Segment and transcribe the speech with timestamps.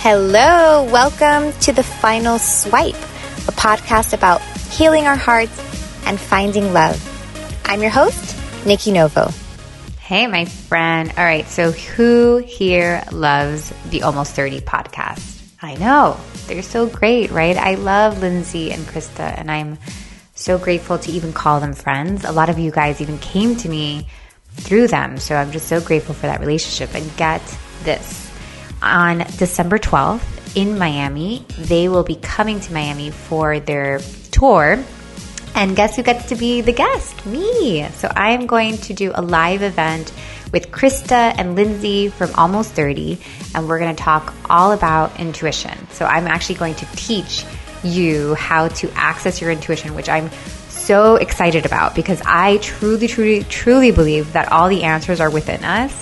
[0.00, 4.40] Hello, welcome to the final swipe, a podcast about
[4.70, 5.58] healing our hearts
[6.06, 6.96] and finding love.
[7.64, 9.30] I'm your host, Nikki Novo.
[9.98, 11.12] Hey, my friend.
[11.18, 15.42] All right, so who here loves the Almost 30 podcast?
[15.60, 17.56] I know, they're so great, right?
[17.56, 19.78] I love Lindsey and Krista, and I'm
[20.36, 22.24] so grateful to even call them friends.
[22.24, 24.06] A lot of you guys even came to me
[24.52, 26.94] through them, so I'm just so grateful for that relationship.
[26.94, 27.42] And get
[27.82, 28.27] this
[28.82, 31.44] on December 12th in Miami.
[31.58, 34.00] They will be coming to Miami for their
[34.30, 34.82] tour.
[35.54, 37.26] And guess who gets to be the guest?
[37.26, 37.88] Me.
[37.94, 40.12] So I am going to do a live event
[40.52, 43.18] with Krista and Lindsey from Almost 30,
[43.54, 45.88] and we're going to talk all about intuition.
[45.90, 47.44] So I'm actually going to teach
[47.82, 50.30] you how to access your intuition, which I'm
[50.68, 55.64] so excited about because I truly, truly, truly believe that all the answers are within
[55.64, 55.92] us.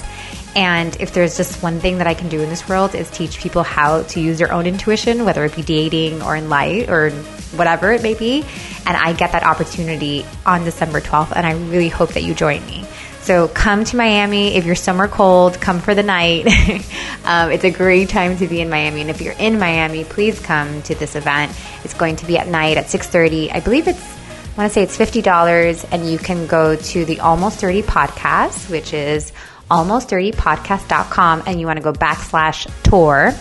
[0.54, 3.38] And if there's just one thing that I can do in this world is teach
[3.38, 7.10] people how to use their own intuition, whether it be dating or in life or
[7.56, 8.44] whatever it may be.
[8.86, 11.32] And I get that opportunity on December 12th.
[11.36, 12.86] And I really hope that you join me.
[13.20, 14.54] So come to Miami.
[14.54, 16.46] If you're summer cold, come for the night.
[17.24, 19.00] um, it's a great time to be in Miami.
[19.00, 21.52] And if you're in Miami, please come to this event.
[21.82, 23.52] It's going to be at night at 6.30.
[23.52, 24.16] I believe it's
[24.56, 28.70] I want to say it's $50 and you can go to the Almost 30 podcast,
[28.70, 29.30] which is
[29.70, 33.32] almost30podcast.com and you want to go backslash tour.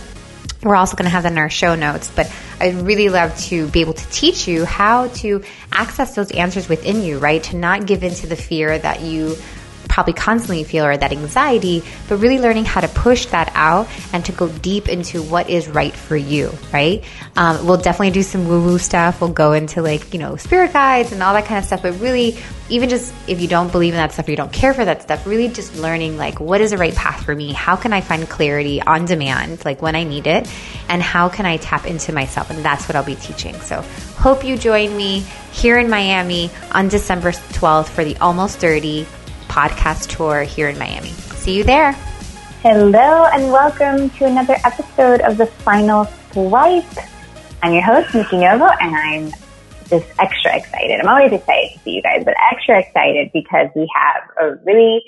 [0.63, 3.67] We're also going to have that in our show notes, but I'd really love to
[3.67, 7.43] be able to teach you how to access those answers within you, right?
[7.43, 9.35] To not give into the fear that you
[9.95, 14.25] probably constantly feel or that anxiety, but really learning how to push that out and
[14.25, 17.05] to go deep into what is right for you, right?
[17.37, 19.21] Um, we'll definitely do some woo woo stuff.
[19.21, 21.97] We'll go into like, you know, spirit guides and all that kind of stuff, but
[22.01, 24.83] really, even just if you don't believe in that stuff, or you don't care for
[24.83, 27.53] that stuff, really just learning like, what is the right path for me?
[27.53, 30.45] How can I find clarity on demand, like when I need it?
[30.89, 32.49] And how can I tap into myself?
[32.49, 33.55] And that's what I'll be teaching.
[33.61, 33.81] So
[34.17, 35.23] hope you join me
[35.53, 39.07] here in Miami on December 12th for the Almost 30
[39.55, 41.11] podcast tour here in Miami.
[41.39, 41.93] See you there.
[42.61, 46.83] Hello, and welcome to another episode of The Final Swipe.
[47.63, 49.31] I'm your host, Nikki Novo, and I'm
[49.87, 50.99] just extra excited.
[50.99, 55.01] I'm always excited to see you guys, but extra excited because we have a really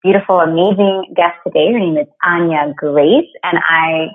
[0.00, 1.72] beautiful, amazing guest today.
[1.72, 4.10] Her name is Anya Grace, and I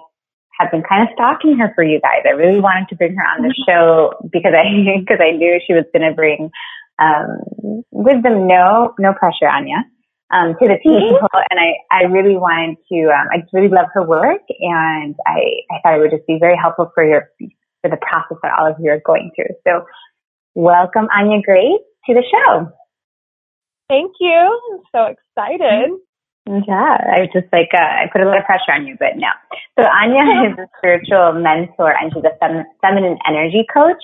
[0.59, 2.22] have been kind of stalking her for you guys.
[2.25, 3.69] I really wanted to bring her on the mm-hmm.
[3.69, 6.51] show because I because I knew she was going to bring
[7.00, 9.85] um, wisdom, no, no pressure, Anya,
[10.31, 13.88] um, to the people, and I, I really wanted to, um, I just really love
[13.94, 17.30] her work and I, I thought it would just be very helpful for your,
[17.81, 19.56] for the process that all of you are going through.
[19.66, 19.86] So
[20.56, 22.72] welcome Anya Grace to the show.
[23.90, 24.59] Thank you.
[24.74, 25.91] I'm so excited.
[26.47, 29.19] Yeah, I was just like, uh, I put a lot of pressure on you, but
[29.19, 29.28] no.
[29.80, 34.00] So Anya is a spiritual mentor and she's a fem- feminine energy coach.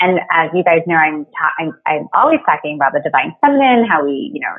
[0.00, 3.86] And as you guys know, I'm, ta- I'm, I'm always talking about the divine feminine,
[3.86, 4.54] how we, you know,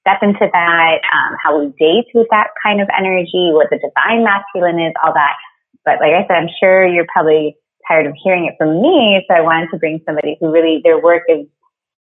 [0.00, 4.24] step into that, um, how we date with that kind of energy, what the divine
[4.24, 5.36] masculine is, all that.
[5.84, 7.56] But like I said, I'm sure you're probably
[7.86, 9.24] tired of hearing it from me.
[9.28, 11.46] So I wanted to bring somebody who really, their work is,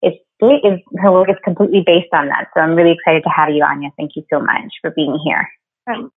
[0.02, 2.48] is, is her work is completely based on that.
[2.54, 3.90] So I'm really excited to have you, Anya.
[3.96, 5.48] Thank you so much for being here.
[5.86, 6.12] Um,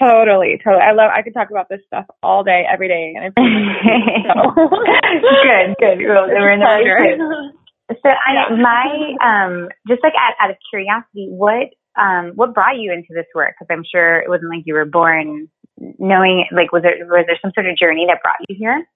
[0.00, 0.82] Totally, totally.
[0.82, 1.10] I love.
[1.14, 3.42] I could talk about this stuff all day, every day, and so.
[4.60, 5.98] good, good.
[6.04, 11.28] Well, we're in the right So, I, my um, just like out, out of curiosity,
[11.30, 13.54] what um, what brought you into this work?
[13.58, 15.48] Because I'm sure it wasn't like you were born
[15.78, 16.44] knowing.
[16.52, 18.86] Like, was there was there some sort of journey that brought you here?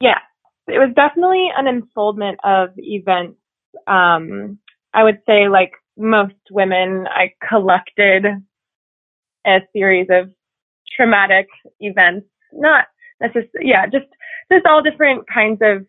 [0.00, 0.18] Yeah,
[0.66, 3.38] it was definitely an unfoldment of events.
[3.86, 4.58] Um,
[4.92, 8.24] I would say, like most women, I collected
[9.48, 10.30] a series of
[10.96, 11.46] traumatic
[11.80, 12.86] events, not
[13.20, 14.06] necessarily, yeah, just,
[14.52, 15.86] just all different kinds of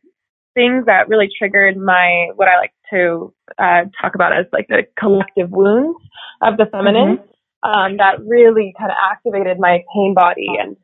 [0.56, 4.84] things that really triggered my, what I like to uh, talk about as like the
[4.98, 5.98] collective wounds
[6.42, 7.70] of the feminine, mm-hmm.
[7.70, 10.76] um, that really kind of activated my pain body and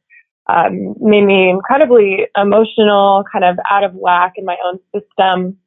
[0.47, 5.57] um, made me incredibly emotional, kind of out of whack in my own system.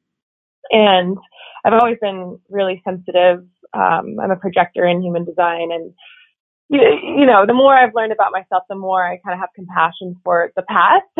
[0.71, 1.17] And
[1.65, 3.45] I've always been really sensitive.
[3.73, 5.93] Um, I'm a projector in human design and
[6.69, 6.79] you,
[7.17, 10.15] you know, the more I've learned about myself, the more I kind of have compassion
[10.23, 11.05] for the past.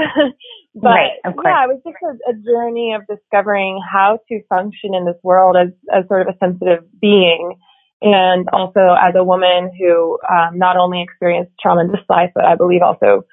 [0.76, 5.06] but right, yeah, it was just a, a, journey of discovering how to function in
[5.06, 7.56] this world as, as sort of a sensitive being.
[8.02, 12.46] And also as a woman who um, not only experienced trauma in this life, but
[12.46, 13.26] I believe also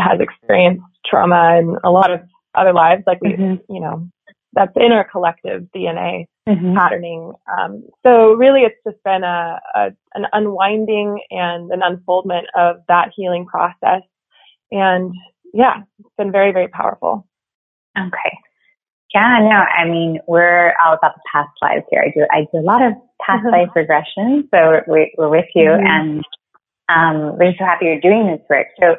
[0.00, 2.20] has experienced trauma in a lot of
[2.54, 3.72] other lives, like we, mm-hmm.
[3.72, 4.08] you know,
[4.54, 6.76] that's in our collective DNA mm-hmm.
[6.76, 7.32] patterning.
[7.58, 13.10] Um, so really, it's just been a, a, an unwinding and an unfoldment of that
[13.16, 14.02] healing process,
[14.70, 15.14] and
[15.52, 17.26] yeah, it's been very very powerful.
[17.98, 18.38] Okay.
[19.14, 22.02] Yeah, no, I mean, we're all about the past lives here.
[22.02, 25.68] I do, I do a lot of past life regression, so we're, we're with you,
[25.68, 25.86] mm-hmm.
[25.86, 26.24] and
[26.88, 28.68] um, we're so happy you're doing this work.
[28.80, 28.96] So,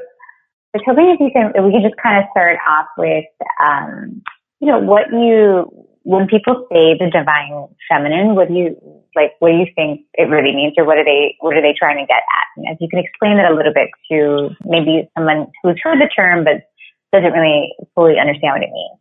[0.73, 3.25] I was hoping if you can, if we can just kind of start off with,
[3.61, 4.21] um,
[4.63, 5.68] you know, what you,
[6.04, 8.80] when people say the divine feminine, what do you,
[9.13, 11.75] like, what do you think it really means or what are they, what are they
[11.77, 12.48] trying to get at?
[12.56, 16.07] And if you can explain that a little bit to maybe someone who's heard the
[16.07, 16.63] term but
[17.12, 19.00] doesn't really fully understand what it means.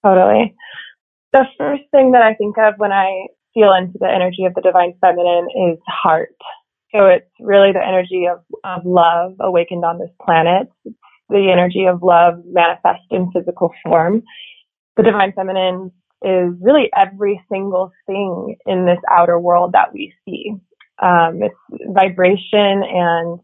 [0.00, 0.56] Totally.
[1.34, 4.62] The first thing that I think of when I feel into the energy of the
[4.64, 6.32] divine feminine is heart.
[6.88, 10.72] So it's really the energy of, of love awakened on this planet.
[11.28, 14.22] The energy of love manifest in physical form.
[14.96, 15.92] The divine feminine
[16.22, 20.52] is really every single thing in this outer world that we see.
[21.02, 21.54] Um, it's
[21.92, 23.40] vibration and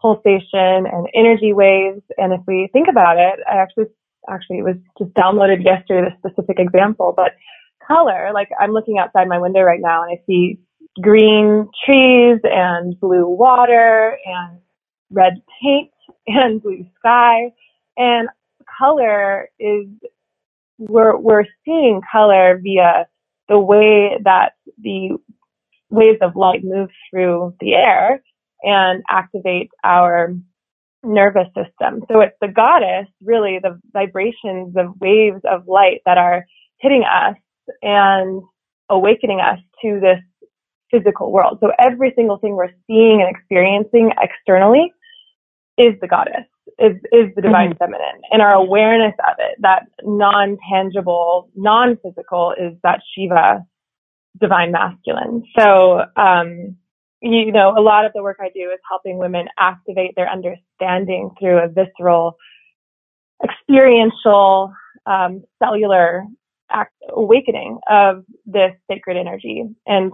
[0.00, 2.02] pulsation and energy waves.
[2.16, 3.86] And if we think about it, I actually,
[4.28, 7.32] actually it was just downloaded yesterday, this specific example, but
[7.86, 10.58] color, like I'm looking outside my window right now and I see
[11.00, 14.58] green trees and blue water and
[15.10, 15.90] red paint
[16.26, 17.52] and blue sky.
[17.96, 18.28] And
[18.78, 19.86] color is,
[20.78, 23.06] we're, we're seeing color via
[23.48, 25.16] the way that the
[25.90, 28.22] waves of light move through the air
[28.62, 30.34] and activate our
[31.02, 32.02] nervous system.
[32.08, 36.46] So it's the goddess, really the vibrations of waves of light that are
[36.78, 37.36] hitting us
[37.82, 38.42] and
[38.88, 40.20] awakening us to this
[40.90, 41.58] physical world.
[41.60, 44.92] So every single thing we're seeing and experiencing externally
[45.78, 46.46] is the goddess,
[46.78, 47.78] is, is the divine mm-hmm.
[47.78, 48.20] feminine.
[48.30, 53.66] And our awareness of it, that non-tangible, non-physical is that Shiva
[54.40, 55.42] divine masculine.
[55.58, 56.76] So, um,
[57.22, 61.30] you know, a lot of the work I do is helping women activate their understanding
[61.38, 62.36] through a visceral,
[63.42, 64.72] experiential,
[65.06, 66.24] um, cellular
[67.10, 69.64] awakening of this sacred energy.
[69.86, 70.12] And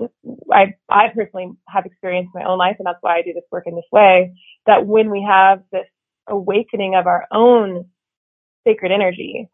[0.52, 3.44] I, I personally have experienced in my own life, and that's why I do this
[3.50, 4.32] work in this way,
[4.66, 5.86] that when we have this
[6.28, 7.86] awakening of our own
[8.66, 9.48] sacred energy,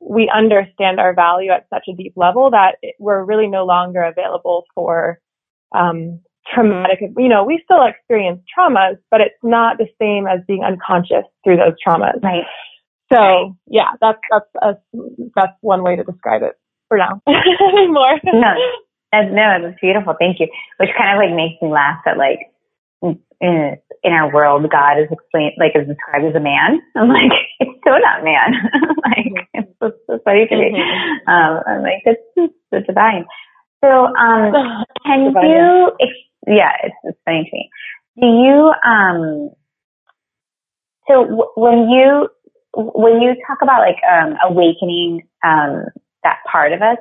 [0.00, 4.64] we understand our value at such a deep level that we're really no longer available
[4.74, 5.18] for
[5.74, 6.20] um,
[6.52, 7.00] traumatic.
[7.16, 11.56] You know, we still experience traumas, but it's not the same as being unconscious through
[11.56, 12.22] those traumas.
[12.22, 12.44] Right.
[13.14, 14.74] So yeah, that's that's a,
[15.36, 16.58] that's one way to describe it
[16.88, 17.22] for now.
[17.26, 18.18] More.
[18.24, 18.52] No,
[19.12, 20.14] that's, no, that's beautiful.
[20.18, 20.48] Thank you.
[20.78, 22.50] Which kind of like makes me laugh that like
[23.40, 26.80] in in our world, God is explained like is described as a man.
[26.96, 28.52] I'm like, it's still not man.
[29.04, 30.72] like it's, it's, it's funny to me.
[30.74, 31.30] Mm-hmm.
[31.30, 33.24] Um, I'm like, it's the divine.
[33.84, 34.52] So, um,
[35.04, 35.92] can divine, you?
[36.00, 37.70] Yeah, yeah it's, it's funny to me.
[38.20, 39.50] Do you um?
[41.08, 42.28] So w- when you
[42.76, 45.84] when you talk about like um, awakening um,
[46.22, 46.98] that part of us,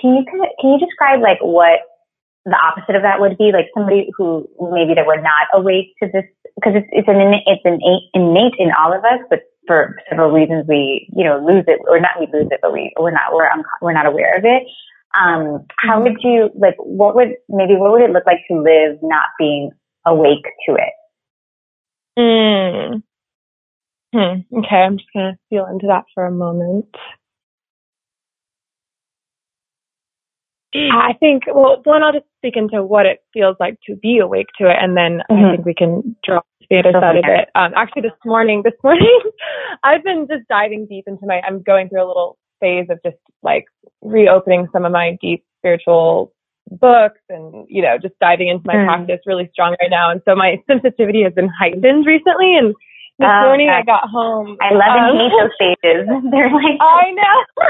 [0.00, 1.80] can you can you describe like what
[2.44, 3.50] the opposite of that would be?
[3.52, 6.24] Like somebody who maybe that we're not awake to this
[6.56, 7.80] because it's it's an it's an
[8.14, 12.00] innate in all of us, but for several reasons we you know lose it or
[12.00, 13.48] not we lose it, but we we're not we're
[13.80, 14.64] we're not aware of it.
[15.16, 16.02] Um, how mm-hmm.
[16.02, 16.76] would you like?
[16.78, 19.70] What would maybe what would it look like to live not being
[20.04, 20.92] awake to it?
[22.18, 23.02] Mm.
[24.14, 24.40] Hmm.
[24.58, 26.86] Okay, I'm just gonna feel into that for a moment.
[30.74, 34.48] I think, well, one, I'll just speak into what it feels like to be awake
[34.58, 35.44] to it, and then mm-hmm.
[35.44, 37.48] I think we can draw the other side of it.
[37.54, 39.20] Um, actually, this morning, this morning,
[39.82, 43.16] I've been just diving deep into my, I'm going through a little phase of just
[43.42, 43.64] like
[44.02, 46.32] reopening some of my deep spiritual
[46.70, 48.86] books and, you know, just diving into my mm.
[48.86, 50.10] practice really strong right now.
[50.10, 52.74] And so my sensitivity has been heightened recently and
[53.18, 54.58] this oh, morning I got home.
[54.60, 56.06] I love and um, hate those stages.
[56.30, 57.36] They're like I know.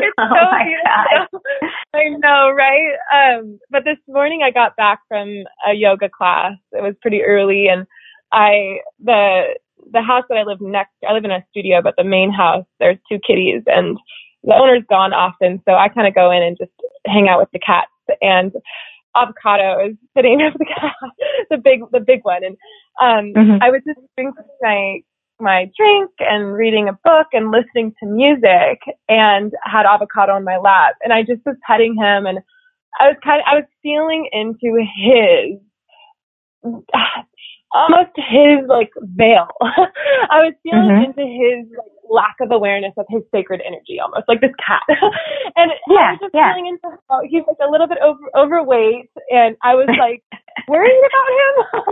[0.00, 1.40] it's oh so my beautiful.
[1.42, 1.70] God.
[1.94, 2.94] I know, right?
[3.12, 6.52] Um, but this morning I got back from a yoga class.
[6.72, 7.86] It was pretty early and
[8.32, 9.56] I the
[9.92, 12.64] the house that I live next I live in a studio, but the main house
[12.78, 13.98] there's two kitties and
[14.44, 16.70] the owner's gone often, so I kind of go in and just
[17.04, 17.90] hang out with the cats
[18.20, 18.52] and
[19.16, 20.92] avocado is the name of the cat,
[21.50, 22.44] the big the big one.
[22.44, 22.56] And
[23.00, 23.62] um, mm-hmm.
[23.62, 25.00] I was just drinking my
[25.38, 30.56] my drink and reading a book and listening to music and had avocado on my
[30.56, 32.38] lap and I just was petting him and
[32.98, 35.60] I was kind of I was feeling into his
[37.72, 39.48] almost his like veil.
[40.30, 41.04] I was feeling Mhm.
[41.06, 44.82] into his like lack of awareness of his sacred energy almost like this cat.
[45.56, 46.52] and I Yeah, was just yeah.
[46.52, 50.22] feeling into how he's like a little bit over overweight and I was like
[50.68, 51.84] worried about him.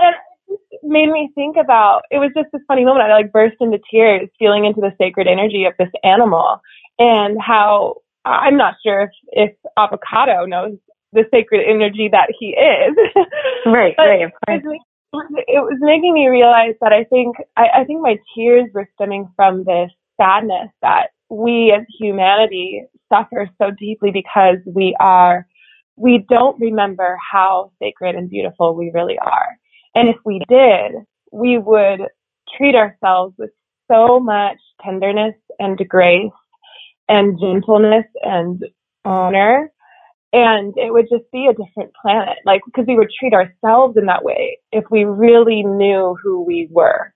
[0.00, 0.14] and
[0.48, 3.04] it just made me think about it was just this funny moment.
[3.10, 6.60] I like burst into tears feeling into the sacred energy of this animal
[6.98, 10.76] and how I'm not sure if, if avocado knows
[11.12, 12.96] the sacred energy that he is.
[13.66, 14.78] Right, right, of it course.
[15.12, 18.88] was, it was making me realize that I think I, I think my tears were
[18.94, 25.46] stemming from this sadness that we as humanity suffer so deeply because we are
[25.96, 29.58] we don't remember how sacred and beautiful we really are.
[29.94, 30.92] And if we did,
[31.32, 32.00] we would
[32.56, 33.50] treat ourselves with
[33.90, 36.30] so much tenderness and grace
[37.08, 38.64] and gentleness and
[39.04, 39.72] honor
[40.32, 44.06] and it would just be a different planet like because we would treat ourselves in
[44.06, 47.12] that way if we really knew who we were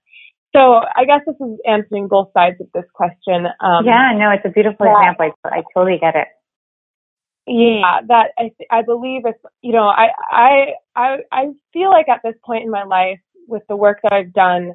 [0.55, 4.45] so i guess this is answering both sides of this question um yeah, no, it's
[4.45, 5.11] a beautiful yeah.
[5.11, 5.33] example.
[5.45, 6.29] I, I totally get it.
[7.47, 10.67] yeah that i i believe it's you know I, I
[10.97, 14.33] i i feel like at this point in my life with the work that i've
[14.33, 14.73] done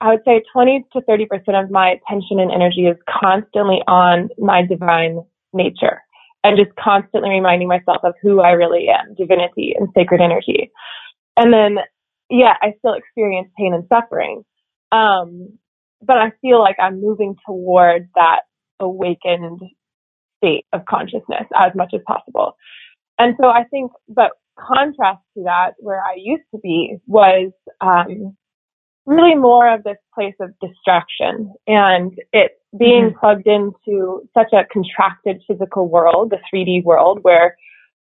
[0.00, 4.28] i would say 20 to 30 percent of my attention and energy is constantly on
[4.38, 6.00] my divine nature
[6.44, 10.70] and just constantly reminding myself of who i really am divinity and sacred energy.
[11.36, 11.78] And then
[12.30, 14.44] yeah i still experience pain and suffering.
[14.92, 15.58] Um
[16.02, 18.42] but i feel like i'm moving toward that
[18.80, 19.60] awakened
[20.38, 22.56] state of consciousness as much as possible.
[23.18, 28.36] And so I think, but contrast to that, where I used to be was um,
[29.06, 31.52] really more of this place of distraction.
[31.66, 37.56] And it being plugged into such a contracted physical world, the 3D world, where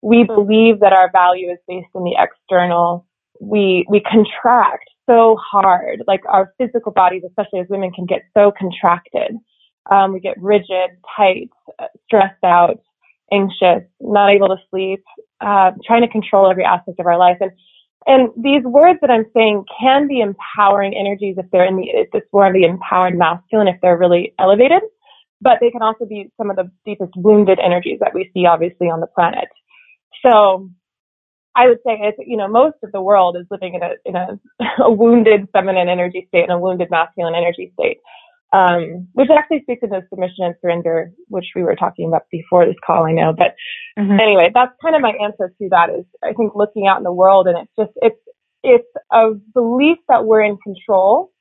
[0.01, 3.05] we believe that our value is based in the external.
[3.39, 8.51] We we contract so hard, like our physical bodies, especially as women, can get so
[8.57, 9.37] contracted.
[9.89, 12.81] Um, we get rigid, tight, uh, stressed out,
[13.31, 15.03] anxious, not able to sleep,
[15.39, 17.37] uh, trying to control every aspect of our life.
[17.39, 17.51] And
[18.05, 22.09] and these words that I'm saying can be empowering energies if they're in the if
[22.13, 24.81] it's more of the empowered masculine if they're really elevated,
[25.41, 28.87] but they can also be some of the deepest wounded energies that we see obviously
[28.87, 29.47] on the planet.
[30.25, 30.69] So
[31.55, 34.15] I would say it's you know most of the world is living in a in
[34.15, 34.39] a,
[34.83, 37.97] a wounded feminine energy state and a wounded masculine energy state
[38.53, 42.65] um, which actually speaks to the submission and surrender, which we were talking about before
[42.65, 43.33] this call, I know.
[43.37, 43.55] But
[43.97, 44.19] Mhm.
[44.19, 47.13] anyway, that's kind of my answer to that is I think looking out in the
[47.13, 48.21] world and it's just, it's,
[48.63, 51.31] it's a belief that we're in control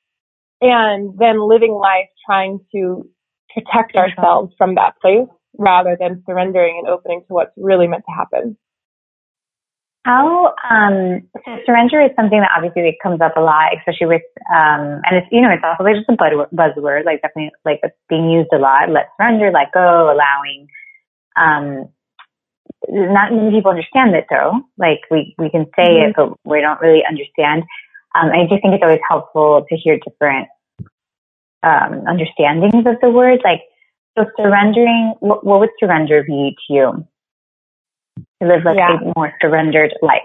[0.61, 3.09] and then living life trying to
[3.55, 8.15] protect ourselves from that place rather than surrendering and opening to what's really meant to
[8.15, 8.57] happen.
[10.07, 14.23] How um so surrender is something that obviously comes up a lot, especially with
[14.55, 17.81] um and it's you know it's also like just a buzz- buzzword, like definitely like
[17.83, 18.89] it's being used a lot.
[18.89, 20.69] Let surrender, let go, allowing.
[21.35, 21.89] Um,
[22.89, 24.61] not many people understand it though.
[24.79, 27.65] Like we we can say it, but we don't really understand.
[28.15, 30.47] Um, I do think it's always helpful to hear different
[31.65, 33.41] um understandings of the word.
[33.43, 33.63] Like
[34.17, 35.15] so, surrendering.
[35.19, 37.07] What, what would surrender be to you?
[38.17, 38.97] To live like Yeah.
[38.99, 40.23] a more surrendered life.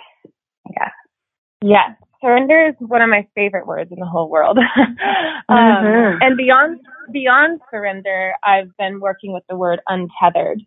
[0.75, 0.91] Guess.
[1.61, 1.91] Yes.
[2.21, 4.57] Surrender is one of my favorite words in the whole world.
[5.49, 6.17] um, Mhm.
[6.21, 6.79] And beyond
[7.11, 10.61] beyond surrender, I've been working with the word untethered.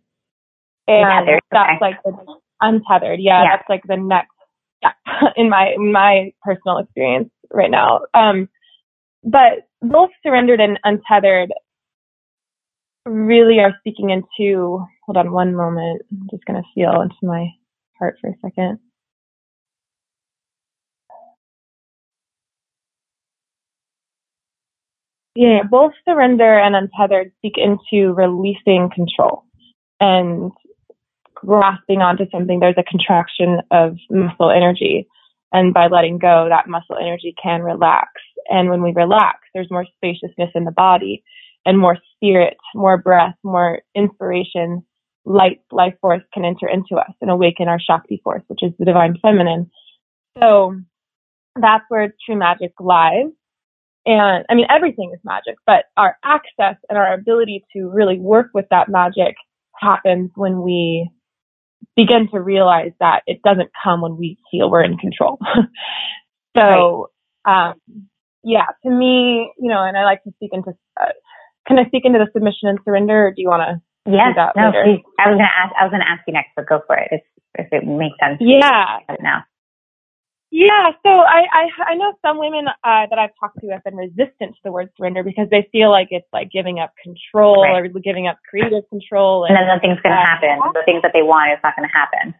[0.87, 1.77] And Untethered, that's okay.
[1.81, 3.19] like the untethered.
[3.19, 3.55] Yeah, Yeah.
[3.57, 4.29] that's like the next
[4.83, 4.91] yeah,
[5.37, 8.01] in my in my personal experience right now.
[8.13, 8.49] Um
[9.23, 11.51] but both surrendered and untethered
[13.05, 16.01] really are speaking into hold on one moment.
[16.11, 17.47] I'm just gonna feel into my
[17.99, 18.79] heart for a second.
[25.35, 29.43] Yeah, both surrender and untethered speak into releasing control
[29.99, 30.51] and
[31.33, 32.59] grasping onto something.
[32.59, 35.07] There's a contraction of muscle energy.
[35.51, 38.09] And by letting go, that muscle energy can relax.
[38.49, 41.23] And when we relax, there's more spaciousness in the body
[41.65, 44.85] and more spirit, more breath, more inspiration,
[45.25, 48.85] light, life force can enter into us and awaken our Shakti force, which is the
[48.85, 49.69] divine feminine.
[50.39, 50.75] So
[51.59, 53.31] that's where true magic lies.
[54.05, 58.51] And I mean, everything is magic, but our access and our ability to really work
[58.53, 59.35] with that magic
[59.79, 61.09] happens when we
[61.95, 65.39] begin to realize that it doesn't come when we feel we're in control.
[66.57, 67.09] so,
[67.45, 67.75] um,
[68.43, 71.05] yeah, to me, you know, and I like to speak into, uh,
[71.67, 73.81] can I speak into the submission and surrender or do you want to?
[74.11, 74.33] Yes.
[74.35, 74.83] that No, later.
[74.85, 75.03] please.
[75.19, 75.73] I was gonna ask.
[75.79, 77.21] I was gonna ask you next, but go for it if
[77.57, 78.37] if it makes sense.
[78.39, 78.99] Yeah.
[79.21, 79.43] Now.
[80.51, 83.95] Yeah, so I, I I know some women uh, that I've talked to have been
[83.97, 87.91] resistant to the word surrender because they feel like it's like giving up control Right.
[87.91, 89.43] or giving up creative control.
[89.45, 90.59] And then nothing's going to uh, happen.
[90.73, 92.35] The things that they want is not going to happen.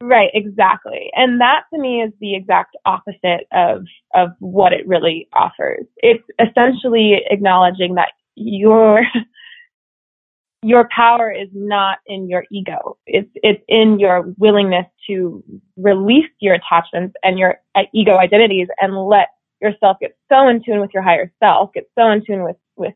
[0.00, 1.10] Right, exactly.
[1.14, 3.82] And that to me is the exact opposite of
[4.14, 5.86] of what it really offers.
[5.96, 9.02] It's essentially acknowledging that your
[10.62, 12.98] your power is not in your ego.
[13.06, 15.42] It's it's in your willingness to
[15.76, 19.28] release your attachments and your uh, ego identities and let
[19.60, 22.94] yourself get so in tune with your higher self, get so in tune with with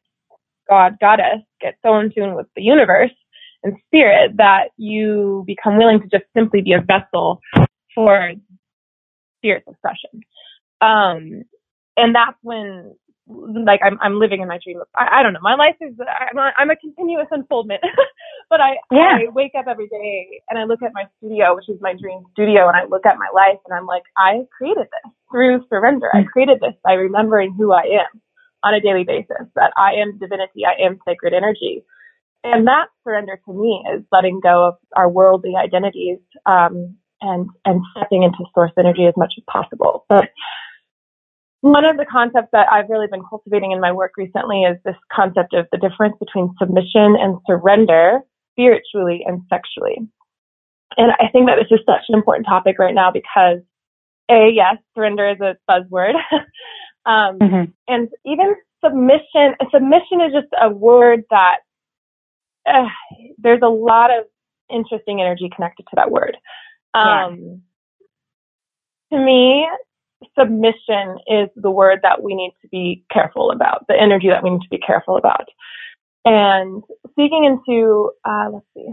[0.68, 3.10] God, goddess, get so in tune with the universe
[3.62, 7.40] and spirit that you become willing to just simply be a vessel
[7.94, 8.32] for
[9.38, 10.20] spirit's expression.
[10.80, 11.42] Um,
[11.96, 12.94] and that's when,
[13.66, 14.80] like, I'm, I'm living in my dream.
[14.96, 15.40] I, I don't know.
[15.42, 17.82] My life is, I'm a, I'm a continuous unfoldment,
[18.50, 19.18] but I, Yeah.
[19.20, 22.24] I wake up every day and I look at my studio, which is my dream
[22.32, 26.10] studio, and I look at my life and I'm like, I created this through surrender.
[26.14, 28.20] I created this by remembering who I am
[28.64, 31.84] on a daily basis, that I am divinity, I am sacred energy.
[32.44, 37.82] And that surrender to me is letting go of our worldly identities um, and and
[37.96, 40.06] stepping into source energy as much as possible.
[40.08, 40.30] But
[41.62, 44.96] one of the concepts that I've really been cultivating in my work recently is this
[45.12, 48.20] concept of the difference between submission and surrender,
[48.52, 49.96] spiritually and sexually.
[50.96, 53.60] And I think that this is such an important topic right now because,
[54.28, 56.14] a yes, surrender is a buzzword,
[57.06, 57.70] um, Mm-hmm.
[57.88, 58.54] and even
[58.84, 59.54] submission.
[59.72, 61.58] Submission is just a word that
[62.66, 62.88] uh,
[63.38, 64.24] there's a lot of
[64.68, 66.36] interesting energy connected to that word.
[66.94, 67.26] Yeah.
[67.26, 67.62] Um,
[69.12, 69.66] To me,
[70.38, 74.50] submission is the word that we need to be careful about, the energy that we
[74.50, 75.46] need to be careful about.
[76.24, 78.88] And speaking into, uh, let's see.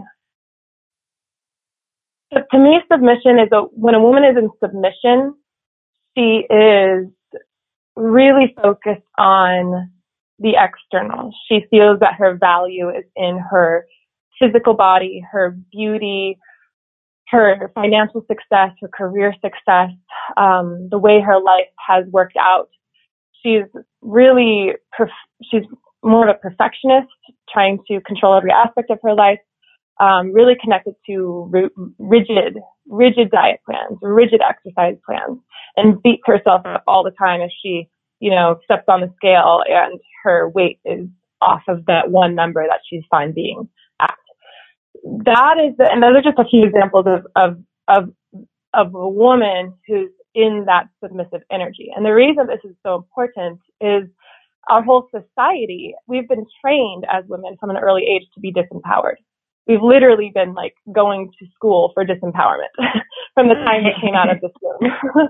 [2.32, 5.34] So to me, submission is a, when a woman is in submission,
[6.16, 7.06] she is
[7.96, 9.90] really focused on
[10.38, 11.32] the external.
[11.48, 13.84] She feels that her value is in her
[14.40, 16.38] physical body, her beauty,
[17.30, 19.90] her financial success, her career success,
[20.36, 22.68] um, the way her life has worked out.
[23.42, 23.64] She's
[24.02, 25.08] really, perf-
[25.50, 25.62] she's
[26.02, 27.08] more of a perfectionist,
[27.52, 29.38] trying to control every aspect of her life,
[30.00, 35.38] um, really connected to ri- rigid, rigid diet plans, rigid exercise plans,
[35.76, 39.60] and beats herself up all the time if she, you know, steps on the scale
[39.68, 41.06] and her weight is
[41.40, 43.68] off of that one number that she's fine being.
[45.04, 48.14] That is, the, and those are just a few examples of, of, of,
[48.74, 51.90] of a woman who's in that submissive energy.
[51.94, 54.08] And the reason this is so important is
[54.68, 59.16] our whole society, we've been trained as women from an early age to be disempowered.
[59.66, 62.74] We've literally been like going to school for disempowerment
[63.34, 64.80] from the time we came out of this womb.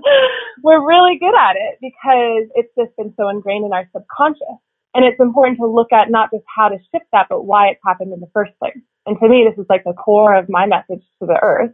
[0.63, 4.59] We're really good at it because it's just been so ingrained in our subconscious.
[4.93, 7.79] And it's important to look at not just how to shift that, but why it's
[7.85, 8.77] happened in the first place.
[9.05, 11.71] And to me, this is like the core of my message to the earth.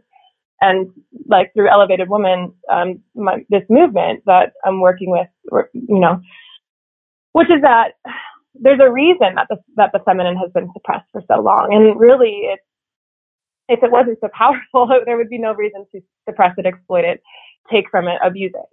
[0.60, 0.90] And
[1.26, 5.28] like through Elevated Woman, um, my, this movement that I'm working with,
[5.72, 6.20] you know,
[7.32, 7.92] which is that
[8.54, 12.00] there's a reason that the that the feminine has been suppressed for so long, and
[12.00, 12.62] really, it's
[13.68, 17.22] if it wasn't so powerful, there would be no reason to suppress it, exploit it,
[17.70, 18.66] take from it, abuse it.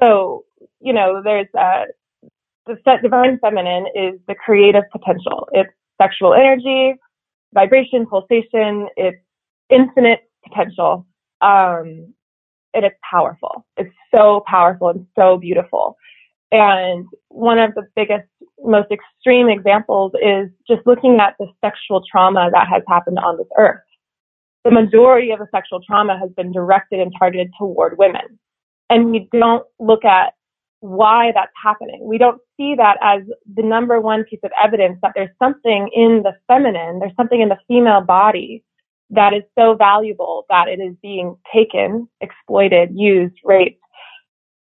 [0.00, 0.44] So,
[0.80, 1.84] you know, there's uh,
[2.66, 5.48] the divine feminine is the creative potential.
[5.52, 6.94] It's sexual energy,
[7.54, 8.88] vibration, pulsation.
[8.96, 9.18] It's
[9.68, 11.06] infinite potential.
[11.40, 12.14] Um,
[12.74, 13.66] and it's powerful.
[13.76, 15.96] It's so powerful and so beautiful.
[16.52, 18.28] And one of the biggest,
[18.62, 23.46] most extreme examples is just looking at the sexual trauma that has happened on this
[23.56, 23.80] earth.
[24.64, 28.38] The majority of the sexual trauma has been directed and targeted toward women.
[28.90, 30.34] And we don't look at
[30.80, 32.00] why that's happening.
[32.02, 33.22] We don't see that as
[33.54, 37.48] the number one piece of evidence that there's something in the feminine, there's something in
[37.48, 38.64] the female body
[39.10, 43.80] that is so valuable that it is being taken, exploited, used, raped.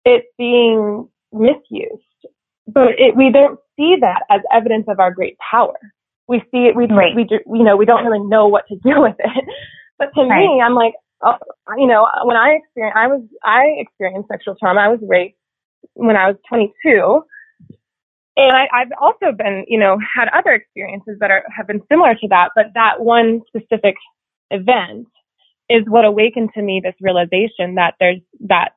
[0.05, 2.03] It's being misused.
[2.67, 5.79] But it, we don't see that as evidence of our great power.
[6.27, 7.15] We see it, we, Right.
[7.15, 9.45] we, you know, we don't really know what to do with it.
[9.99, 10.41] But to Right.
[10.41, 11.37] me, I'm like, oh,
[11.77, 14.81] you know, when I experienced, I was, I experienced sexual trauma.
[14.81, 15.38] I was raped
[15.95, 17.23] when I was 22.
[18.37, 22.15] And I, I've also been, you know, had other experiences that are, have been similar
[22.15, 23.97] to that, but that one specific
[24.51, 25.09] event
[25.69, 28.71] is what awakened to me this realization that there's, that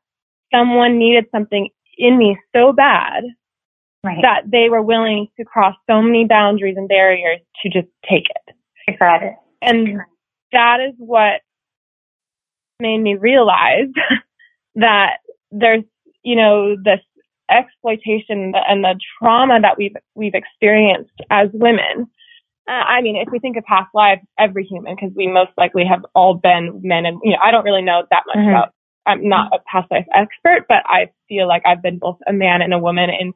[0.54, 3.24] someone needed something in me so bad
[4.04, 4.18] Right.
[4.24, 8.56] that they were willing to cross so many boundaries and barriers to just take it.
[9.22, 9.36] It.
[9.62, 10.00] And
[10.52, 11.42] that is what
[12.80, 13.90] made me realize
[14.76, 15.18] that
[15.52, 15.84] there's,
[16.24, 17.00] you know, this
[17.50, 22.08] exploitation and the trauma that we've, we've experienced as women.
[22.68, 25.84] Uh, I mean, if we think of past lives, every human, because we most likely
[25.86, 28.50] have all been men and, you know, I don't really know that much mm-hmm.
[28.50, 28.70] about,
[29.06, 32.62] I'm not a past life expert, but I feel like I've been both a man
[32.62, 33.34] and a woman in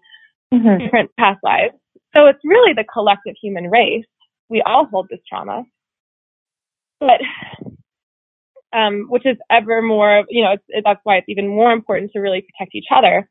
[0.54, 0.84] mm-hmm.
[0.84, 1.74] different past lives.
[2.16, 4.06] So it's really the collective human race.
[4.48, 5.64] We all hold this trauma.
[7.00, 7.20] But
[8.76, 12.20] um, which is ever more, you know, it, that's why it's even more important to
[12.20, 13.30] really protect each other.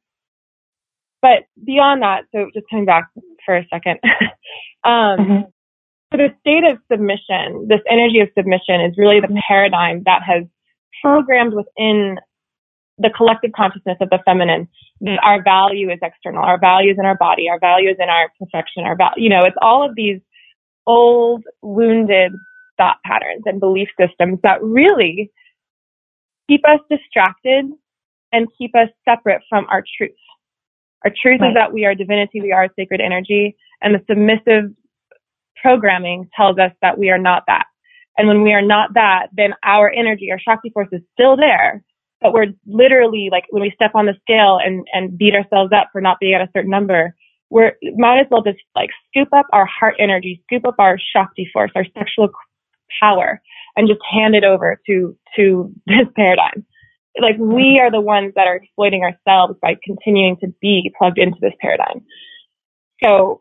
[1.20, 3.09] But beyond that, so just coming back
[3.44, 3.98] for a second,
[4.85, 5.40] um, mm-hmm.
[6.12, 10.44] so the state of submission, this energy of submission is really the paradigm that has
[11.02, 12.18] programmed within
[12.98, 14.68] the collective consciousness of the feminine.
[15.00, 18.09] That our value is external, our value is in our body, our value is in
[18.09, 20.20] our perfection, our value, you know, it's all of these
[20.87, 22.33] old, wounded
[22.76, 25.30] thought patterns and belief systems that really
[26.48, 27.66] keep us distracted
[28.32, 30.10] and keep us separate from our truth.
[31.04, 31.48] Our truth right.
[31.48, 34.70] is that we are divinity, we are sacred energy, and the submissive
[35.60, 37.66] programming tells us that we are not that.
[38.16, 41.82] And when we are not that, then our energy, our Shakti force is still there,
[42.20, 45.88] but we're literally like when we step on the scale and, and beat ourselves up
[45.92, 47.14] for not being at a certain number,
[47.50, 51.48] we're might as well just like scoop up our heart energy, scoop up our Shakti
[51.52, 52.30] force, our sexual
[53.01, 53.40] power
[53.77, 56.64] and just hand it over to to this paradigm.
[57.20, 61.38] Like we are the ones that are exploiting ourselves by continuing to be plugged into
[61.40, 62.05] this paradigm.
[63.03, 63.40] So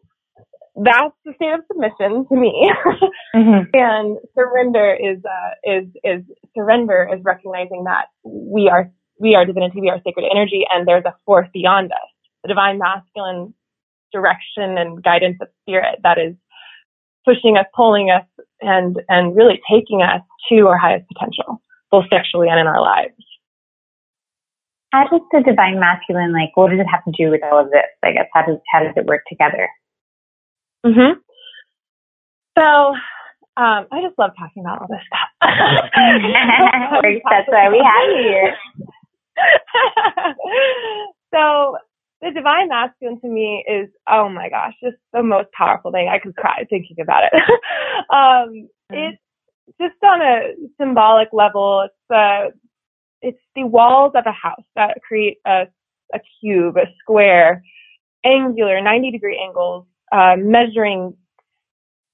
[0.75, 2.71] that's the state of submission to me.
[3.35, 3.69] mm-hmm.
[3.73, 6.23] And surrender is uh, is is
[6.55, 11.05] surrender is recognizing that we are we are divinity, we are sacred energy, and there's
[11.05, 12.09] a force beyond us,
[12.43, 13.53] the divine masculine
[14.11, 16.35] direction and guidance of spirit that is
[17.25, 18.25] pushing us, pulling us,
[18.61, 23.13] and and really taking us to our highest potential, both sexually and in our lives.
[24.91, 26.55] How does the divine masculine like?
[26.55, 27.89] What does it have to do with all of this?
[28.03, 29.69] I guess how does how does it work together?
[30.85, 31.19] Mm-hmm.
[32.57, 32.95] So
[33.55, 35.29] um, I just love talking about all this stuff.
[37.29, 38.57] That's why we have you here.
[41.33, 41.77] so
[42.23, 46.07] the divine masculine to me is, oh my gosh, just the most powerful thing.
[46.07, 47.33] I could cry thinking about it.
[48.09, 48.95] um, mm-hmm.
[48.95, 49.21] it's
[49.79, 51.85] just on a symbolic level.
[51.85, 52.51] It's the,
[53.21, 55.67] it's the walls of a house that create a,
[56.13, 57.63] a cube, a square,
[58.25, 61.17] angular, 90 degree angles, uh, measuring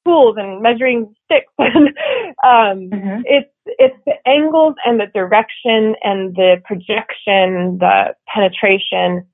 [0.07, 1.53] tools and measuring sticks.
[1.59, 3.21] um, mm-hmm.
[3.25, 9.27] It's it's the angles and the direction and the projection, the penetration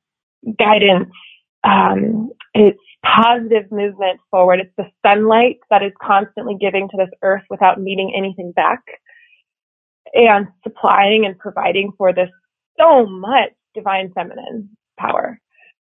[0.58, 1.10] guidance.
[1.64, 4.60] Um, it's positive movement forward.
[4.60, 8.82] It's the sunlight that is constantly giving to this earth without needing anything back
[10.14, 12.30] and supplying and providing for this
[12.80, 15.40] so much divine feminine power.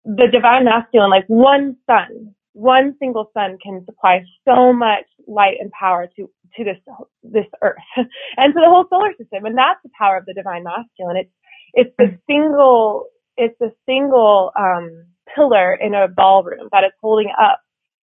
[0.04, 5.70] The divine masculine, like one sun, one single sun can supply so much light and
[5.72, 6.78] power to, to this,
[7.22, 9.44] this earth and to the whole solar system.
[9.44, 11.16] And that's the power of the divine masculine.
[11.16, 11.30] It's,
[11.74, 17.60] it's the single it's a single um, pillar in a ballroom that is holding up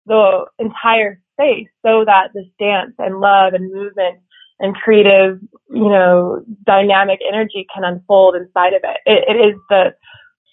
[0.06, 4.20] the entire space so that this dance and love and movement
[4.60, 8.98] and creative, you know, dynamic energy can unfold inside of it.
[9.06, 9.36] it.
[9.36, 9.94] It is the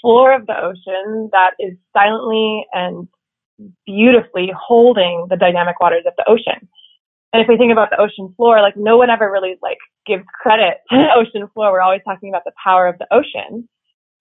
[0.00, 3.09] floor of the ocean that is silently and
[3.85, 6.68] beautifully holding the dynamic waters of the ocean.
[7.33, 10.24] And if we think about the ocean floor, like no one ever really like gives
[10.40, 11.72] credit to the ocean floor.
[11.72, 13.68] We're always talking about the power of the ocean.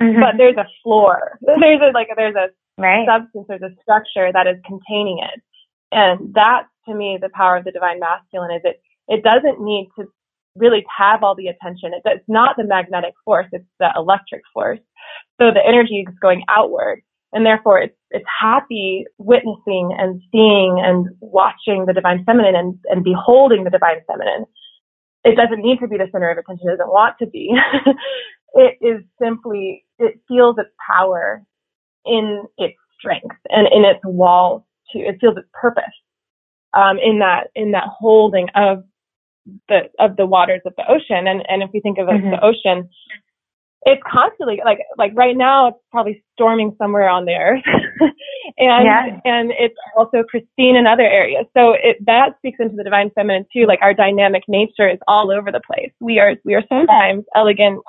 [0.02, 0.22] Mm-hmm.
[0.22, 1.40] But there's a floor.
[1.42, 2.50] There's a like there's a
[2.82, 3.08] right.
[3.08, 5.42] substance, there's a structure that is containing it.
[5.92, 9.90] And that's to me the power of the divine masculine is it it doesn't need
[9.98, 10.06] to
[10.56, 11.94] really have all the attention.
[11.94, 14.80] It, it's not the magnetic force, it's the electric force.
[15.40, 17.02] So the energy is going outward.
[17.34, 23.04] And therefore it's it's happy witnessing and seeing and watching the divine feminine and, and
[23.04, 24.46] beholding the divine feminine.
[25.24, 27.52] It doesn't need to be the center of attention, it doesn't want to be.
[28.54, 31.44] it is simply, it feels its power
[32.06, 35.00] in its strength and in its walls too.
[35.00, 35.84] It feels its purpose,
[36.74, 38.84] um, in that, in that holding of
[39.70, 41.28] the, of the waters of the ocean.
[41.28, 42.32] And, and if we think of mm-hmm.
[42.32, 42.90] the ocean,
[43.88, 47.64] it's constantly like like right now it's probably storming somewhere on the earth
[48.58, 49.20] and yeah.
[49.24, 53.46] and it's also pristine in other areas so it that speaks into the divine feminine
[53.54, 57.24] too like our dynamic nature is all over the place we are we are sometimes
[57.34, 57.82] elegant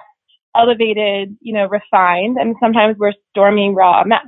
[0.57, 4.21] elevated, you know, refined, and sometimes we're stormy, raw mess.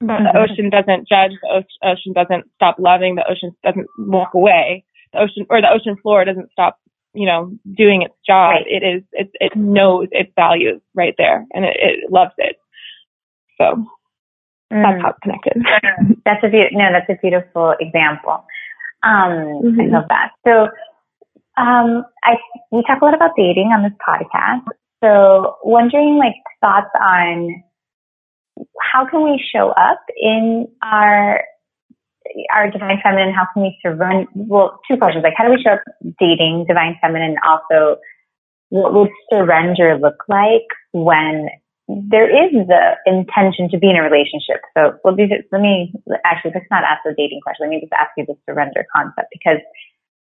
[0.00, 0.24] But mm-hmm.
[0.24, 1.32] the ocean doesn't judge.
[1.42, 3.14] The ocean doesn't stop loving.
[3.14, 4.84] The ocean doesn't walk away.
[5.12, 6.78] The ocean or the ocean floor doesn't stop
[7.14, 8.52] you know, doing its job.
[8.52, 8.66] Right.
[8.66, 12.56] It is, it, it knows its values right there and it, it loves it.
[13.58, 13.84] So
[14.70, 15.02] that's Mm.
[15.02, 15.62] how it's connected.
[16.24, 18.42] That's a beautiful, no, that's a beautiful example.
[19.02, 19.92] Um, I Mhm.
[19.92, 20.30] love that.
[20.46, 20.70] So,
[21.60, 22.38] um, I,
[22.70, 24.64] we talk a lot about dating on this podcast.
[25.02, 27.62] So wondering like thoughts on
[28.80, 31.42] how can we show up in our,
[32.54, 33.34] our divine feminine?
[33.34, 34.26] How can we surrender?
[34.34, 35.24] Well, two questions.
[35.24, 35.82] Like how do we show up
[36.20, 37.36] dating divine feminine?
[37.44, 37.96] Also,
[38.68, 41.48] what would surrender look like when
[41.88, 44.62] there is the intention to be in a relationship.
[44.72, 45.92] So well, these let me
[46.24, 47.66] actually let's not ask the dating question.
[47.66, 49.58] Let me just ask you the surrender concept because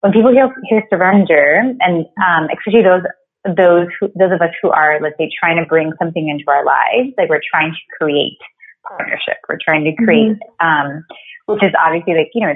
[0.01, 3.03] when people hear, hear surrender, and um, especially those
[3.45, 6.65] those who, those of us who are let's say trying to bring something into our
[6.65, 8.39] lives, like we're trying to create
[8.87, 11.05] partnership, we're trying to create, um,
[11.47, 12.55] which is obviously like you know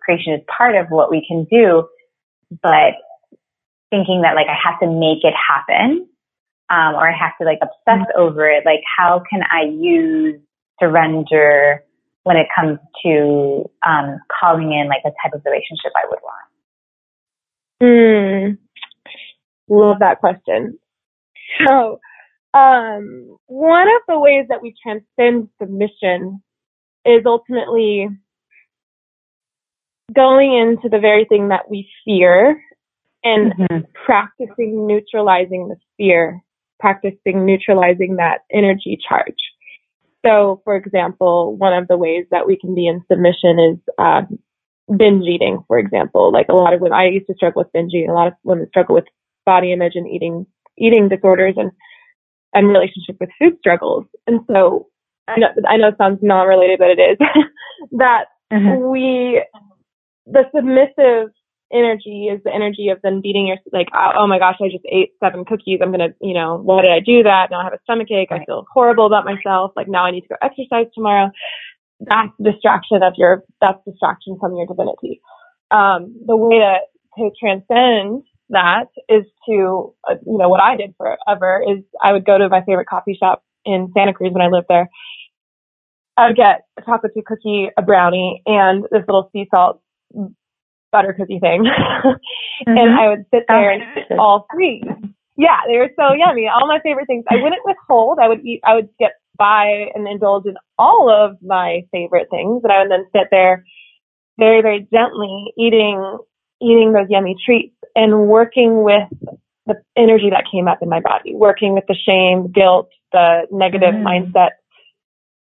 [0.00, 1.88] creation is part of what we can do,
[2.62, 2.94] but
[3.90, 6.08] thinking that like I have to make it happen
[6.72, 8.64] um, or I have to like obsess over it.
[8.64, 10.40] Like, how can I use
[10.80, 11.84] surrender
[12.24, 16.48] when it comes to um, calling in like the type of relationship I would want?
[17.82, 18.58] Mm,
[19.80, 20.78] love that question.
[21.66, 22.00] So,
[22.54, 26.42] um, one of the ways that we transcend submission
[27.04, 28.08] is ultimately
[30.14, 32.60] going into the very thing that we fear
[33.24, 33.84] and Mm-hmm.
[34.04, 36.42] practicing neutralizing the fear,
[36.80, 39.36] practicing neutralizing that energy charge.
[40.26, 44.38] So, for example, one of the ways that we can be in submission is um,
[44.96, 46.32] binge eating, for example.
[46.32, 48.10] Like a lot of women, I used to struggle with binge eating.
[48.10, 49.04] A lot of women struggle with
[49.44, 50.46] body image and eating
[50.78, 51.70] eating disorders and
[52.54, 54.04] and relationship with food struggles.
[54.26, 54.88] And so,
[55.28, 57.18] I know I know it sounds non-related, but it is
[57.92, 58.90] that Mm-hmm.
[58.90, 59.42] we
[60.26, 61.32] the submissive
[61.72, 64.84] energy is the energy of then beating your like oh, oh my gosh I just
[64.90, 65.80] ate seven cookies.
[65.82, 67.48] I'm gonna you know why did I do that?
[67.50, 68.28] Now I have a stomach ache.
[68.30, 69.72] I feel horrible about myself.
[69.74, 71.30] Like now I need to go exercise tomorrow.
[72.00, 75.22] That's distraction of your that's distraction from your divinity.
[75.70, 76.76] Um the way to
[77.16, 82.24] to transcend that is to uh, you know what I did forever is I would
[82.24, 84.88] go to my favorite coffee shop in Santa Cruz when I lived there
[86.16, 89.80] I would get a chocolate chip cookie, a brownie, and this little sea salt
[90.92, 91.64] butter cookie thing.
[92.66, 92.98] and Mhm.
[92.98, 94.82] I would sit there and eat all three.
[95.36, 96.48] Yeah, they were so yummy.
[96.48, 97.24] All my favorite things.
[97.30, 98.18] I wouldn't withhold.
[98.20, 98.60] I would eat.
[98.64, 102.90] I would get by and indulge in all of my favorite things, and I would
[102.90, 103.64] then sit there,
[104.38, 106.18] very very gently eating
[106.62, 109.08] eating those yummy treats and working with
[109.66, 113.94] the energy that came up in my body, working with the shame, guilt, the negative
[113.94, 114.02] Mhm.
[114.02, 114.50] mindset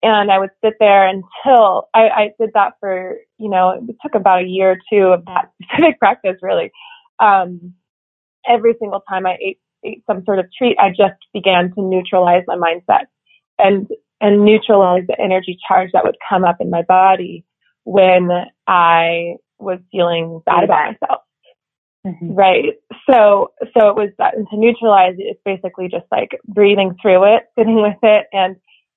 [0.02, 4.16] and I would sit there until I, I did that for, you know, it took
[4.16, 6.72] about a year or two of that specific practice really.
[7.20, 7.74] Um,
[8.48, 12.44] every single time I ate, ate some sort of treat, I just began to neutralize
[12.48, 13.06] my mindset
[13.58, 13.88] and,
[14.22, 17.44] and neutralize the energy charge that would come up in my body
[17.84, 18.30] when
[18.68, 21.22] I was feeling bad about myself.
[22.06, 22.38] Mhm.
[22.38, 22.76] Right.
[23.10, 27.36] So, so it was that, and to neutralize it, it's basically just like breathing through
[27.36, 28.56] it, sitting with it, and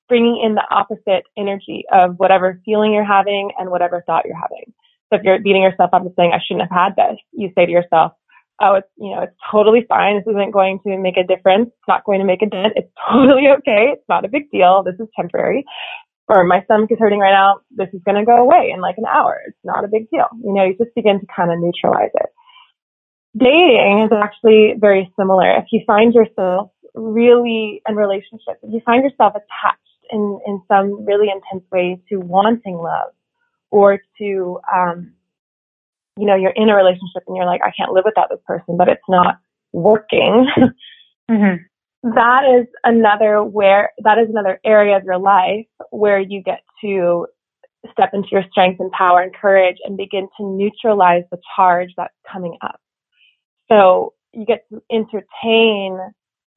[0.09, 4.73] bringing in the opposite energy of whatever feeling you're having and whatever thought you're having.
[5.11, 7.67] So if you're beating yourself up and saying, I shouldn't have had this, you say
[7.67, 8.13] to yourself,
[8.61, 10.17] oh, it's, you know, it's totally fine.
[10.17, 11.69] This isn't going to make a difference.
[11.69, 12.75] It's not going to make a dent.
[12.77, 13.93] It's totally okay.
[13.95, 14.83] It's not a big deal.
[14.83, 15.65] This is temporary.
[16.29, 17.61] Or my stomach is hurting right now.
[17.71, 19.41] This is going to go away in like an hour.
[19.47, 20.27] It's not a big deal.
[20.43, 22.31] You know, you just begin to kind of neutralize it
[23.37, 25.57] dating is actually very similar.
[25.57, 29.79] If you find yourself really in relationships, if you find yourself attached
[30.11, 33.13] in, in some really intense way to wanting love
[33.71, 35.15] or to, um,
[36.19, 38.77] you know, you're in a relationship and you're like, I can't live without this person,
[38.77, 39.39] but it's not
[39.73, 40.47] working.
[41.31, 41.61] Mhm.
[42.03, 47.27] That is another where, that is another area of your life where you get to
[47.93, 52.15] step into your strength and power and courage and begin to neutralize the charge that's
[52.31, 52.81] coming up.
[53.69, 55.99] So you get to entertain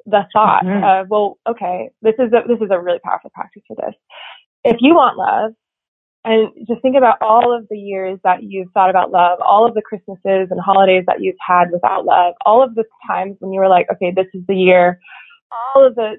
[0.06, 0.84] the thought Mhm.
[0.84, 3.96] of, well, okay, this is a, this is a really powerful practice for this.
[4.64, 5.54] If you want love,
[6.24, 9.76] and just think about all of the years that you've thought about love, all of
[9.76, 13.60] the Christmases and holidays that you've had without love, all of the times when you
[13.60, 15.00] were like, okay, this is the year,
[15.52, 16.16] all of the,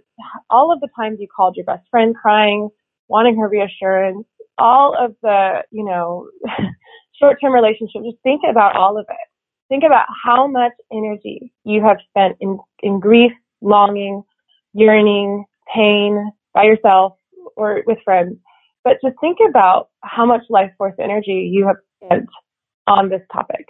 [0.51, 2.69] all of the times you called your best friend crying,
[3.09, 4.27] wanting her reassurance,
[4.59, 6.29] all of the, you know,
[7.21, 9.17] short-term relationships, just think about all of it.
[9.69, 14.23] Think about how much energy you have spent in, in grief, longing,
[14.75, 17.15] yearning, pain, by yourself
[17.57, 18.37] or with friends.
[18.85, 22.29] But just think about how much life force energy you have spent
[22.87, 23.67] on this topic.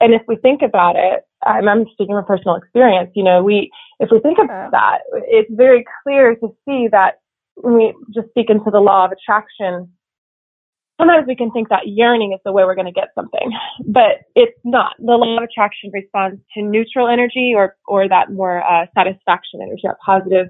[0.00, 3.70] And if we think about it, I'm, I'm speaking from personal experience, you know, we,
[4.00, 7.20] if we think about that, it's very clear to see that
[7.56, 9.90] when we just speak into the law of attraction,
[10.98, 13.52] sometimes we can think that yearning is the way we're going to get something,
[13.86, 14.94] but it's not.
[14.98, 19.82] The law of attraction responds to neutral energy or, or that more uh, satisfaction energy,
[19.84, 20.48] that positive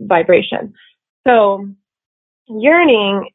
[0.00, 0.74] vibration.
[1.26, 1.66] So
[2.48, 3.28] yearning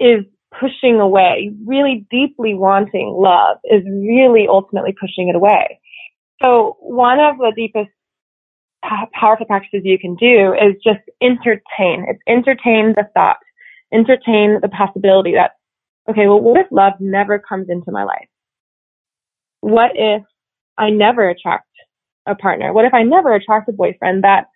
[0.00, 0.24] is
[0.58, 5.80] pushing away, really deeply wanting love is really ultimately pushing it away.
[6.42, 7.90] So one of the deepest
[9.12, 12.06] powerful practices you can do is just entertain.
[12.08, 13.38] It's entertain the thought,
[13.92, 15.52] entertain the possibility that,
[16.08, 18.28] okay, well, what if love never comes into my life?
[19.60, 20.22] What if
[20.78, 21.66] I never attract
[22.26, 22.72] a partner?
[22.72, 24.46] What if I never attract a boyfriend that,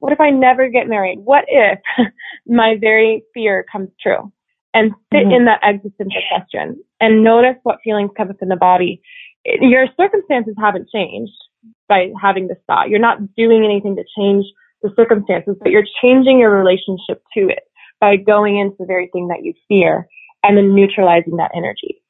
[0.00, 1.20] what if I never get married?
[1.22, 1.78] What if
[2.46, 4.32] my very fear comes true?
[4.74, 5.32] And sit mm-hmm.
[5.32, 9.00] in that existential question and notice what feelings come up in the body.
[9.44, 11.32] Your circumstances haven't changed
[11.88, 12.90] by having this thought.
[12.90, 14.44] You're not doing anything to change
[14.82, 17.64] the circumstances, but you're changing your relationship to it
[18.00, 20.06] by going into the very thing that you fear
[20.42, 22.00] and then neutralizing that energy.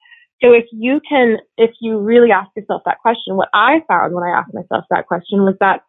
[0.42, 4.24] So if you can, if you really ask yourself that question, what I found when
[4.24, 5.82] I asked myself that question was that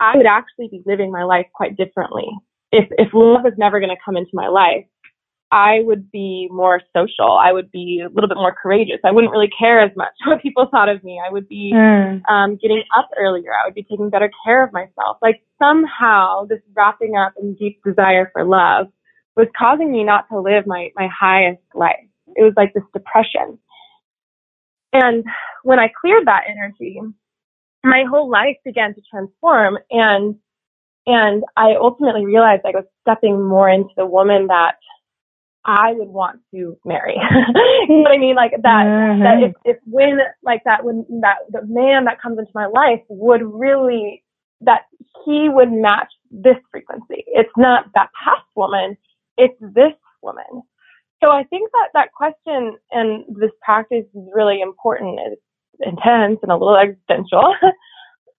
[0.00, 2.28] I would actually be living my life quite differently.
[2.70, 4.84] If, if love is never going to come into my life,
[5.50, 7.32] I would be more social.
[7.32, 8.98] I would be a little bit more courageous.
[9.04, 11.20] I wouldn't really care as much what people thought of me.
[11.24, 12.22] I would be mm.
[12.28, 13.52] um, getting up earlier.
[13.52, 15.18] I would be taking better care of myself.
[15.22, 18.88] Like somehow this wrapping up in deep desire for love
[19.36, 21.96] was causing me not to live my, my highest life.
[22.36, 23.58] It was like this depression.
[24.92, 25.24] And
[25.62, 27.00] when I cleared that energy,
[27.84, 30.36] my whole life began to transform and
[31.06, 34.74] and I ultimately realized I was stepping more into the woman that
[35.64, 37.14] I would want to marry.
[37.88, 38.36] you know what I mean?
[38.36, 39.22] Like that, mm-hmm.
[39.22, 43.00] that if, if when, like that, when that, the man that comes into my life
[43.08, 44.24] would really,
[44.62, 44.82] that
[45.24, 47.24] he would match this frequency.
[47.26, 48.96] It's not that past woman,
[49.36, 50.62] it's this woman.
[51.22, 55.18] So I think that that question and this practice is really important.
[55.26, 55.42] It's
[55.80, 57.54] intense and a little existential.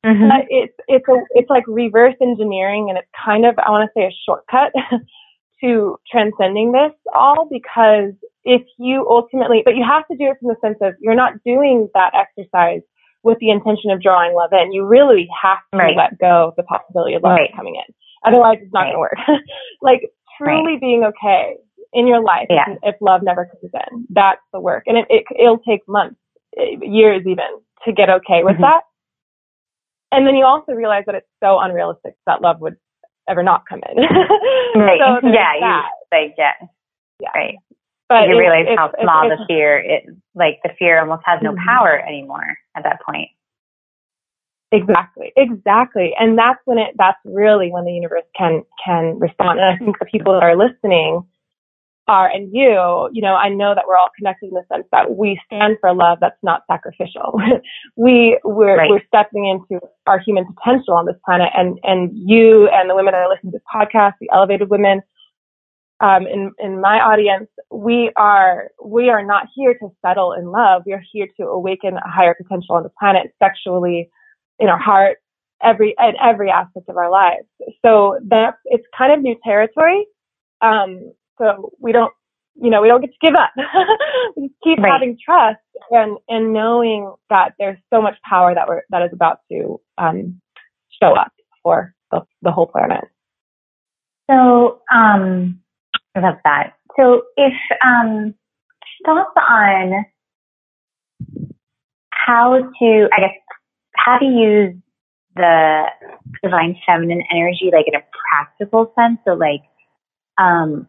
[0.05, 0.29] Mm-hmm.
[0.29, 3.99] But it's it's a it's like reverse engineering and it's kind of I want to
[3.99, 4.71] say a shortcut
[5.61, 10.49] to transcending this all because if you ultimately, but you have to do it from
[10.49, 12.81] the sense of you're not doing that exercise
[13.23, 14.71] with the intention of drawing love in.
[14.71, 15.95] You really have to right.
[15.95, 17.49] let go of the possibility of love right.
[17.55, 17.93] coming in.
[18.25, 18.93] Otherwise, it's not right.
[18.93, 19.41] going to work.
[19.81, 20.01] like
[20.37, 21.57] truly being okay
[21.93, 22.65] in your life yeah.
[22.83, 24.07] if, if, love never comes in.
[24.09, 24.83] That's the work.
[24.85, 26.19] And it, it, it'll take months,
[26.57, 28.63] eh, years even to get okay with mm-hmm.
[28.63, 28.83] that.
[30.11, 32.77] And then you also realize that it's so unrealistic that love would
[33.29, 33.97] ever not come in.
[34.75, 34.99] right.
[35.21, 36.53] So yeah, you like yeah.
[37.21, 37.29] yeah.
[37.33, 37.55] Right.
[38.09, 41.67] But you realize how small the fear it like the fear almost has no mm-hmm.
[41.67, 43.29] power anymore at that point.
[44.71, 45.31] Exactly.
[45.35, 46.13] Exactly.
[46.19, 49.59] And that's when it that's really when the universe can can respond.
[49.59, 51.23] And I think the people that are listening
[52.09, 55.15] are and you, you know, I know that we're all connected in the sense that
[55.15, 57.39] we stand for love that's not sacrificial.
[57.95, 58.89] we we're right.
[58.89, 63.13] we're stepping into our human potential on this planet and and you and the women
[63.13, 65.03] that are listening to this podcast, the elevated women,
[66.01, 70.83] um, in in my audience, we are we are not here to settle in love.
[70.85, 74.09] We are here to awaken a higher potential on the planet, sexually,
[74.59, 75.17] in our heart,
[75.61, 77.47] every in every aspect of our lives.
[77.85, 80.05] So that it's kind of new territory.
[80.61, 82.13] Um, so we don't,
[82.61, 83.51] you know, we don't get to give up.
[84.37, 84.91] we keep right.
[84.91, 85.59] having trust
[85.91, 90.41] and, and knowing that there's so much power that we're, that is about to, um,
[91.01, 91.31] show up
[91.63, 93.05] for the, the whole planet.
[94.29, 95.59] So, um,
[96.15, 96.73] I love that.
[96.97, 97.53] So if,
[97.85, 98.35] um,
[99.05, 100.05] thoughts on
[102.11, 103.35] how to, I guess,
[103.95, 104.75] how to use
[105.35, 105.83] the
[106.43, 109.19] divine feminine energy, like in a practical sense.
[109.25, 109.61] So like,
[110.37, 110.87] um,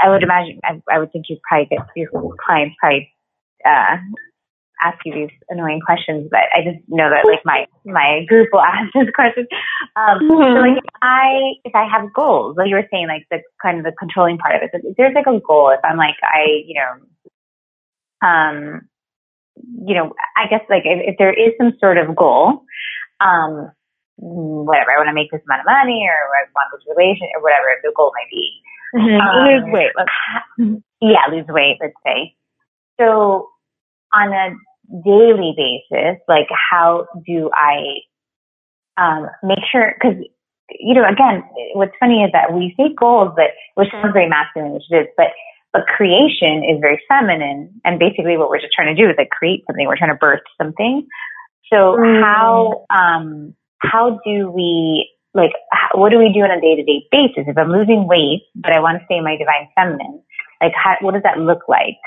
[0.00, 2.10] I would imagine, I, I would think you probably get your
[2.44, 3.12] clients probably,
[3.64, 3.96] uh,
[4.82, 8.60] ask you these annoying questions, but I just know that like my, my group will
[8.66, 9.46] ask this question.
[9.96, 10.36] Um, mm-hmm.
[10.36, 11.26] so like if I,
[11.64, 14.56] if I have goals, like you were saying, like the kind of the controlling part
[14.56, 16.92] of it, if there's like a goal, if I'm like, I, you know,
[18.26, 18.88] um,
[19.56, 22.64] you know, I guess like if, if there is some sort of goal,
[23.20, 23.72] um,
[24.16, 27.42] whatever, I want to make this amount of money or I want this relation or
[27.44, 28.60] whatever the goal may be.
[28.94, 29.20] Mm-hmm.
[29.20, 29.92] Um, lose weight.
[29.96, 32.34] Let's, yeah, lose weight, let's say.
[32.98, 33.48] So
[34.12, 34.56] on a
[35.04, 38.00] daily basis, like how do I
[38.96, 40.16] um, make sure, because,
[40.70, 41.42] you know, again,
[41.74, 45.06] what's funny is that we say goals, but which sounds very masculine, which it is,
[45.16, 45.28] but,
[45.72, 47.80] but creation is very feminine.
[47.84, 49.86] And basically what we're just trying to do is like create something.
[49.86, 51.06] We're trying to birth something.
[51.72, 52.22] So mm.
[52.22, 55.52] how, um, how do we, like,
[55.92, 57.44] what do we do on a day to day basis?
[57.46, 60.22] If I'm losing weight, but I want to stay in my divine feminine,
[60.62, 62.00] like, how, what does that look like?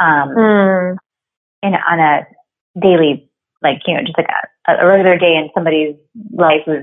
[0.00, 0.96] Um, mm.
[1.62, 2.26] in, on a
[2.78, 3.30] daily,
[3.62, 4.28] like, you know, just like
[4.66, 5.94] a, a regular day in somebody's
[6.32, 6.82] life who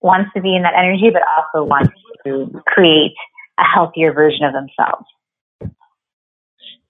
[0.00, 1.94] wants to be in that energy, but also wants
[2.26, 3.14] to create
[3.58, 5.06] a healthier version of themselves.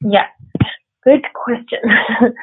[0.01, 0.27] Yeah,
[1.05, 1.81] good question.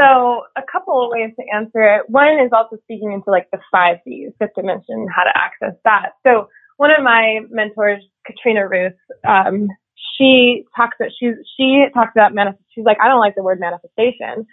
[0.00, 2.08] so a couple of ways to answer it.
[2.08, 6.12] One is also speaking into like the five Ds, fifth dimension, how to access that.
[6.26, 6.48] So
[6.78, 8.96] one of my mentors, Katrina Ruth,
[9.28, 9.68] um,
[10.16, 12.64] she talks that she she talks about manifest.
[12.74, 14.46] She's like, I don't like the word manifestation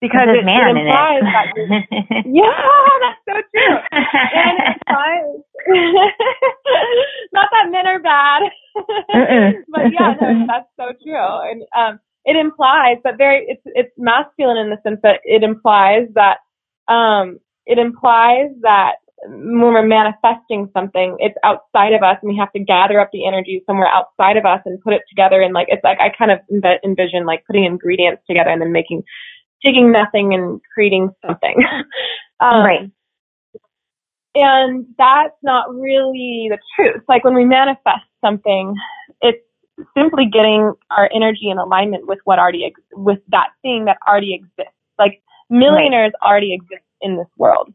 [0.00, 1.32] because it, it implies it.
[1.32, 1.48] that
[2.26, 2.52] yeah,
[3.02, 3.76] that's so true.
[3.92, 5.40] and it implies
[7.32, 8.42] not that men are bad,
[9.68, 11.50] but yeah, no, that's so true.
[11.50, 16.08] And um, it implies that very it's it's masculine in the sense that it implies
[16.14, 16.38] that
[16.92, 22.52] um, it implies that when we're manifesting something, it's outside of us and we have
[22.52, 25.40] to gather up the energy somewhere outside of us and put it together.
[25.40, 26.38] And like, it's like, I kind of
[26.84, 29.02] envision like putting ingredients together and then making,
[29.64, 31.56] taking nothing and creating something.
[32.40, 32.90] um, right.
[34.34, 37.02] And that's not really the truth.
[37.08, 38.74] Like when we manifest something,
[39.22, 39.42] it's
[39.96, 44.34] simply getting our energy in alignment with what already, ex- with that thing that already
[44.34, 44.74] exists.
[44.98, 46.28] Like millionaires right.
[46.28, 47.72] already exist in this world.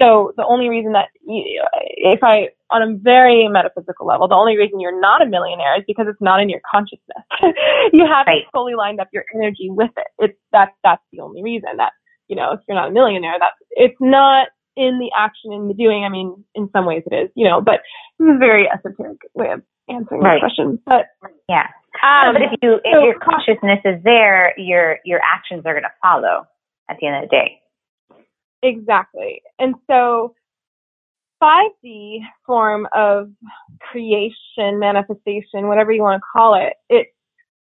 [0.00, 4.80] So the only reason that, if I, on a very metaphysical level, the only reason
[4.80, 7.22] you're not a millionaire is because it's not in your consciousness.
[7.92, 8.44] you haven't right.
[8.52, 10.06] fully lined up your energy with it.
[10.18, 11.92] It's that's that's the only reason that
[12.26, 15.74] you know if you're not a millionaire, that it's not in the action in the
[15.74, 16.04] doing.
[16.04, 17.80] I mean, in some ways it is, you know, but
[18.18, 20.34] this is a very esoteric way of answering right.
[20.34, 20.78] the question.
[20.84, 21.06] But
[21.48, 21.66] yeah,
[22.02, 25.84] um, but if you if so, your consciousness is there, your your actions are going
[25.84, 26.46] to follow
[26.88, 27.60] at the end of the day.
[28.62, 29.42] Exactly.
[29.58, 30.34] And so
[31.42, 33.30] 5D form of
[33.90, 37.08] creation, manifestation, whatever you want to call it, it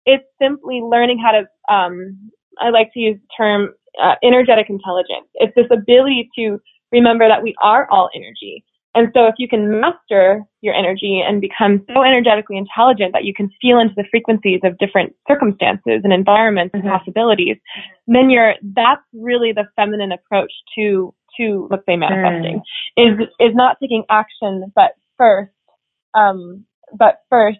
[0.05, 5.27] it's simply learning how to um, I like to use the term uh, energetic intelligence.
[5.35, 6.59] It's this ability to
[6.91, 8.63] remember that we are all energy
[8.97, 13.31] and so if you can master your energy and become so energetically intelligent that you
[13.31, 16.87] can feel into the frequencies of different circumstances and environments mm-hmm.
[16.87, 17.57] and possibilities,
[18.07, 22.63] then you're, that's really the feminine approach to, to, let's say manifesting
[22.97, 23.21] mm.
[23.21, 25.51] is, is not taking action, but first,
[26.15, 26.65] um,
[26.97, 27.59] but first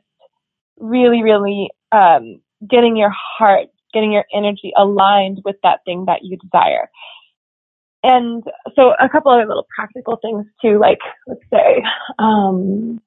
[0.79, 6.35] really, really, um, getting your heart, getting your energy aligned with that thing that you
[6.37, 6.89] desire
[8.03, 8.43] and
[8.75, 11.83] so a couple other little practical things too, like let's say,
[12.19, 13.01] um,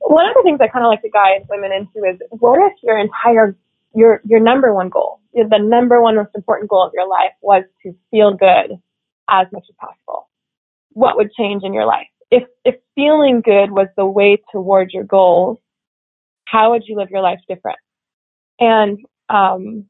[0.00, 2.72] one of the things I kind of like to guide women into is what if
[2.82, 3.56] your entire
[3.94, 7.64] your your number one goal, the number one most important goal of your life was
[7.82, 8.78] to feel good
[9.28, 10.28] as much as possible.
[10.92, 12.08] What would change in your life?
[12.30, 15.58] If if feeling good was the way towards your goals,
[16.44, 17.78] how would you live your life different?
[18.58, 18.98] And
[19.28, 19.86] um,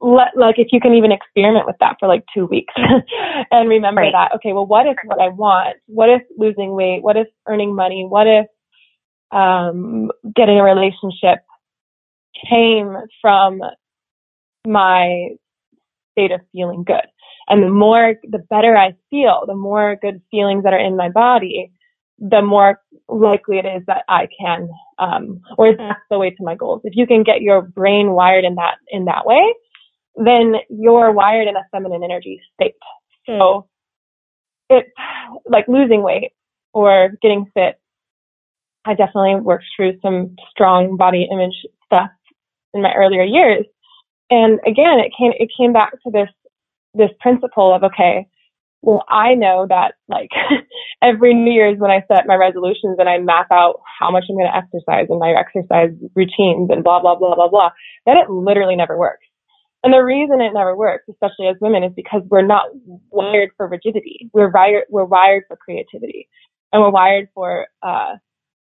[0.00, 2.74] let, like if you can even experiment with that for like two weeks
[3.50, 4.12] and remember right.
[4.12, 5.76] that, okay, well, what if what I want?
[5.86, 7.02] What if losing weight?
[7.02, 8.04] What if earning money?
[8.08, 8.46] What if,
[9.32, 11.38] um, getting a relationship
[12.48, 13.60] came from
[14.66, 15.28] my
[16.12, 17.06] state of feeling good?
[17.48, 21.08] And the more, the better I feel, the more good feelings that are in my
[21.08, 21.72] body,
[22.18, 24.68] the more likely it is that I can,
[24.98, 26.80] um, or that's the way to my goals.
[26.84, 29.54] If you can get your brain wired in that, in that way,
[30.16, 32.74] then you're wired in a feminine energy state.
[33.26, 33.68] So
[34.70, 34.76] hmm.
[34.76, 34.90] it's
[35.44, 36.32] like losing weight
[36.72, 37.80] or getting fit.
[38.84, 41.54] I definitely worked through some strong body image
[41.84, 42.10] stuff
[42.72, 43.66] in my earlier years.
[44.30, 46.28] And again, it came, it came back to this,
[46.94, 48.28] this principle of, okay,
[48.82, 50.30] well, I know that like
[51.02, 54.36] every New Year's when I set my resolutions and I map out how much I'm
[54.36, 57.70] going to exercise and my exercise routines and blah, blah, blah, blah, blah,
[58.06, 59.25] that it literally never works.
[59.86, 62.64] And the reason it never works, especially as women, is because we're not
[63.12, 64.28] wired for rigidity.
[64.32, 66.28] We're wired, we're wired for creativity
[66.72, 68.14] and we're wired for, uh,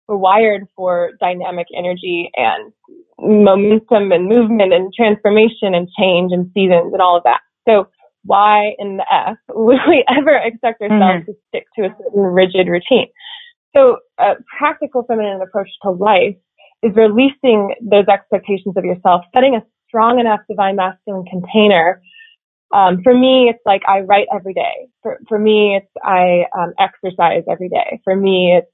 [0.08, 2.74] we're wired for dynamic energy and
[3.20, 7.42] momentum and movement and transformation and change and seasons and all of that.
[7.70, 7.90] So
[8.24, 11.32] why in the F would we ever expect ourselves mm-hmm.
[11.32, 13.10] to stick to a certain rigid routine?
[13.76, 16.38] So a practical feminine approach to life
[16.82, 19.62] is releasing those expectations of yourself, setting a
[19.94, 22.02] strong enough divine masculine container.
[22.74, 24.90] Um, for me, it's like I write every day.
[25.04, 28.02] For, for me, it's I um, exercise every day.
[28.04, 28.68] For me, it's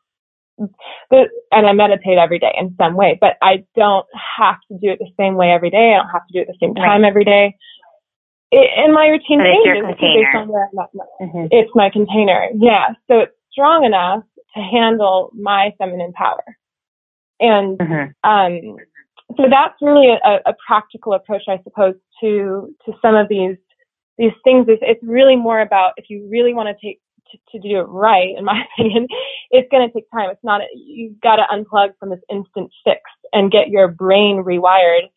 [1.51, 4.05] and I meditate every day in some way, but I don't
[4.37, 5.93] have to do it the same way every day.
[5.95, 7.07] I don't have to do it the same time right.
[7.07, 7.55] every day.
[8.51, 10.89] It, and my routine changes based on where I'm at.
[11.21, 11.47] Mm-hmm.
[11.51, 12.49] It's my container.
[12.59, 12.89] Yeah.
[13.07, 14.23] So it's strong enough
[14.55, 16.43] to handle my feminine power.
[17.39, 18.29] And, mm-hmm.
[18.29, 18.77] um,
[19.37, 23.57] so that's really a, a practical approach, I suppose, to, to some of these,
[24.17, 24.65] these things.
[24.67, 26.99] It's, it's really more about if you really want to take
[27.31, 29.07] to, to do it right, in my opinion,
[29.51, 30.29] it's going to take time.
[30.31, 33.01] It's not, you've got to unplug from this instant fix
[33.31, 35.09] and get your brain rewired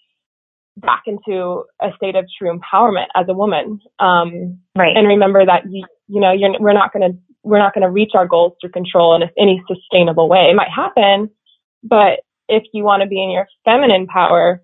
[0.76, 3.80] back into a state of true empowerment as a woman.
[3.98, 4.96] Um, right.
[4.96, 7.90] And remember that you, you know, you're, we're not going to, we're not going to
[7.90, 10.48] reach our goals through control in any sustainable way.
[10.50, 11.30] It might happen,
[11.82, 12.20] but
[12.52, 14.62] if you want to be in your feminine power,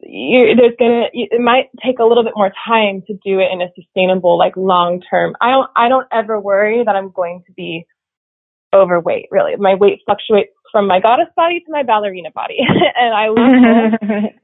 [0.00, 3.60] you, there's gonna it might take a little bit more time to do it in
[3.60, 7.52] a sustainable like long term i don't i don't ever worry that i'm going to
[7.52, 7.86] be
[8.74, 9.56] overweight really.
[9.56, 12.58] My weight fluctuates from my goddess body to my ballerina body
[12.96, 14.34] and i love it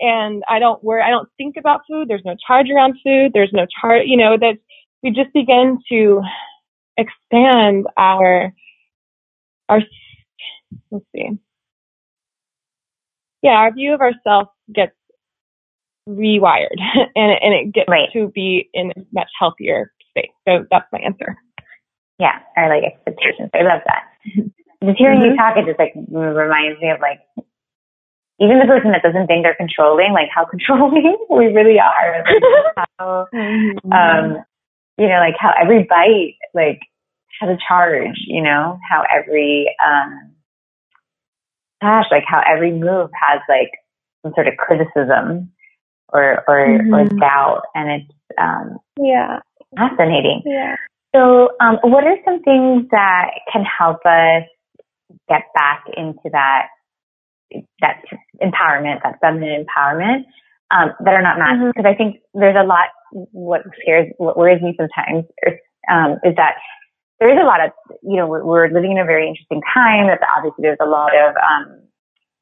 [0.00, 2.08] and i don't worry i don't think about food.
[2.08, 3.32] There's no charge around food.
[3.34, 4.58] There's no charge you know that
[5.02, 6.22] we just begin to
[6.96, 8.52] expand our
[9.68, 9.80] our
[10.90, 11.38] let's see
[13.42, 14.92] yeah our view of ourselves gets
[16.08, 16.80] rewired
[17.14, 18.08] and, and it gets right.
[18.12, 20.30] to be in a much healthier state.
[20.48, 21.36] So that's my answer.
[22.18, 23.50] Yeah, I like expectations.
[23.54, 24.04] I love that.
[24.84, 25.30] Just hearing mm-hmm.
[25.30, 27.20] you talk, it just like reminds me of like
[28.40, 32.24] even the person that doesn't think they're controlling, like how controlling we really are.
[32.24, 33.92] Like how, mm-hmm.
[33.92, 34.44] um,
[34.96, 36.80] you know, like how every bite like
[37.40, 38.18] has a charge.
[38.26, 40.34] You know, how every um,
[41.80, 43.70] gosh, like how every move has like
[44.22, 45.50] some sort of criticism
[46.12, 46.94] or or, mm-hmm.
[46.94, 49.40] or doubt, and it's um, yeah
[49.76, 50.42] fascinating.
[50.44, 50.76] Yeah.
[51.14, 54.44] So, um, what are some things that can help us
[55.28, 56.68] get back into that
[57.80, 58.02] that
[58.42, 60.24] empowerment, that feminine empowerment,
[60.70, 61.72] um, that are not masculine?
[61.74, 61.94] Because mm-hmm.
[61.94, 62.88] I think there's a lot.
[63.10, 65.24] What scares, what worries me sometimes,
[65.90, 66.56] um, is that
[67.20, 67.70] there is a lot of,
[68.02, 70.06] you know, we're, living in a very interesting time.
[70.06, 71.82] That obviously there's a lot of um,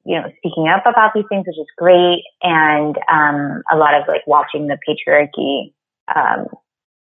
[0.05, 2.22] you know, speaking up about these things, which is great.
[2.43, 5.74] And, um, a lot of like watching the patriarchy,
[6.14, 6.47] um,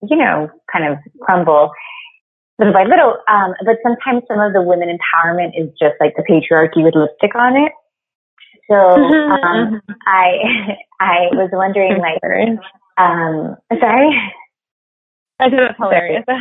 [0.02, 1.72] you know, kind of crumble
[2.60, 3.18] little by little.
[3.28, 7.36] Um, but sometimes some of the women empowerment is just like the patriarchy with lipstick
[7.36, 7.72] on it.
[8.70, 9.92] So, um, mm-hmm.
[10.06, 12.20] I, I was wondering like,
[12.98, 14.10] um, sorry.
[15.40, 16.24] I think that's hilarious.
[16.30, 16.36] oh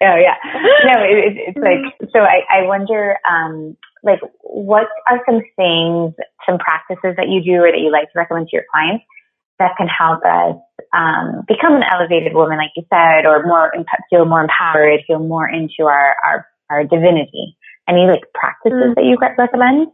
[0.00, 0.36] yeah,
[0.84, 2.20] no, it, it's like so.
[2.20, 6.14] I I wonder, um, like, what are some things,
[6.48, 9.04] some practices that you do or that you like to recommend to your clients
[9.58, 10.56] that can help us
[10.96, 13.72] um, become an elevated woman, like you said, or more
[14.08, 17.56] feel more empowered, feel more into our our, our divinity?
[17.88, 18.94] Any like practices mm.
[18.94, 19.88] that you recommend?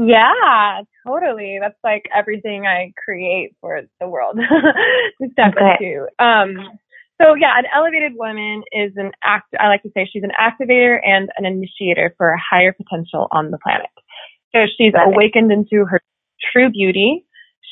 [0.00, 1.58] Yeah, totally.
[1.60, 4.36] That's like everything I create for the world
[5.20, 5.76] to step okay.
[5.80, 6.06] into.
[6.18, 6.78] Um,
[7.20, 9.54] so yeah, an elevated woman is an act.
[9.58, 13.50] I like to say she's an activator and an initiator for a higher potential on
[13.50, 13.90] the planet.
[14.52, 16.00] So she's awakened into her
[16.52, 17.26] true beauty.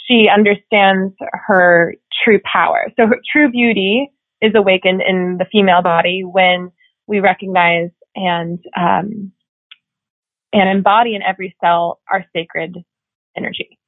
[0.07, 1.95] She understands her
[2.25, 2.87] true power.
[2.99, 6.71] So her true beauty is awakened in the female body when
[7.07, 9.33] we recognize and um,
[10.53, 12.77] and embody in every cell our sacred
[13.37, 13.79] energy.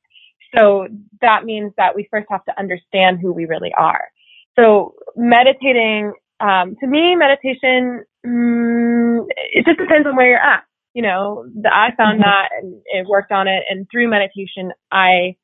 [0.56, 0.88] So
[1.20, 4.08] that means that we first have to understand who we really are.
[4.58, 10.64] So meditating, um, to me, meditation, mm, it just depends on where you're at.
[10.94, 12.28] You know, the, I found mm-hmm.
[12.28, 13.62] that and it worked on it.
[13.70, 15.36] And through meditation, I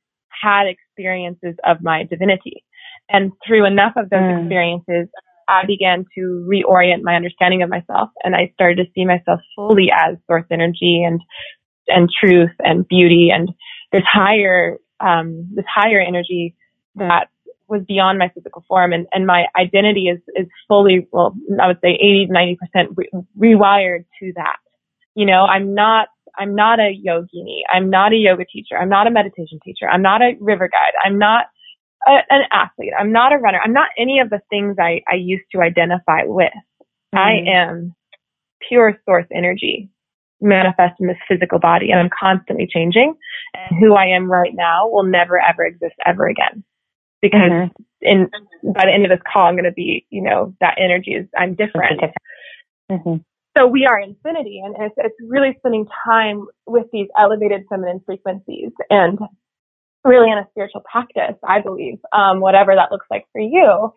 [0.42, 2.64] had experiences of my divinity.
[3.09, 4.40] And through enough of those mm.
[4.40, 5.09] experiences,
[5.48, 9.90] I began to reorient my understanding of myself and I started to see myself fully
[9.94, 11.20] as source energy and,
[11.86, 13.48] and truth and beauty and
[13.92, 16.57] this higher, um, this higher energy
[16.96, 17.28] that
[17.68, 21.78] was beyond my physical form and, and my identity is, is fully, well, I would
[21.82, 24.56] say 80 to 90% re- rewired to that.
[25.14, 26.08] You know, I'm not,
[26.38, 27.60] I'm not a yogini.
[27.72, 28.76] I'm not a yoga teacher.
[28.78, 29.88] I'm not a meditation teacher.
[29.88, 30.92] I'm not a river guide.
[31.04, 31.46] I'm not
[32.06, 32.92] a, an athlete.
[32.98, 33.60] I'm not a runner.
[33.62, 36.52] I'm not any of the things I, I used to identify with.
[37.14, 37.18] Mm-hmm.
[37.18, 37.94] I am
[38.68, 39.90] pure source energy
[40.40, 43.14] manifest in this physical body and I'm constantly changing.
[43.54, 46.62] And who I am right now will never ever exist ever again
[47.30, 47.82] because mm-hmm.
[48.00, 48.30] in
[48.74, 51.26] by the end of this call, I'm going to be, you know, that energy is
[51.36, 52.00] I'm different.
[52.90, 53.16] Mm-hmm.
[53.56, 58.70] So we are infinity, and it's, it's really spending time with these elevated feminine frequencies
[58.90, 59.18] and
[60.04, 63.92] really in a spiritual practice, I believe, um, whatever that looks like for you.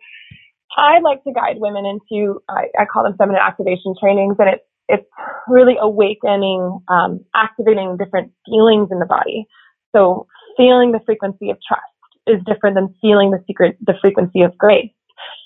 [0.76, 4.64] I like to guide women into, I, I call them feminine activation trainings, and it's
[4.88, 5.06] it's
[5.46, 9.46] really awakening, um, activating different feelings in the body.
[9.94, 10.26] So
[10.56, 11.94] feeling the frequency of trust
[12.30, 14.90] is different than feeling the secret, the frequency of grace.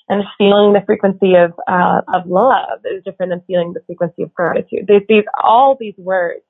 [0.07, 4.33] And feeling the frequency of, uh, of love is different than feeling the frequency of
[4.33, 4.85] gratitude.
[4.87, 6.41] These, these, all these words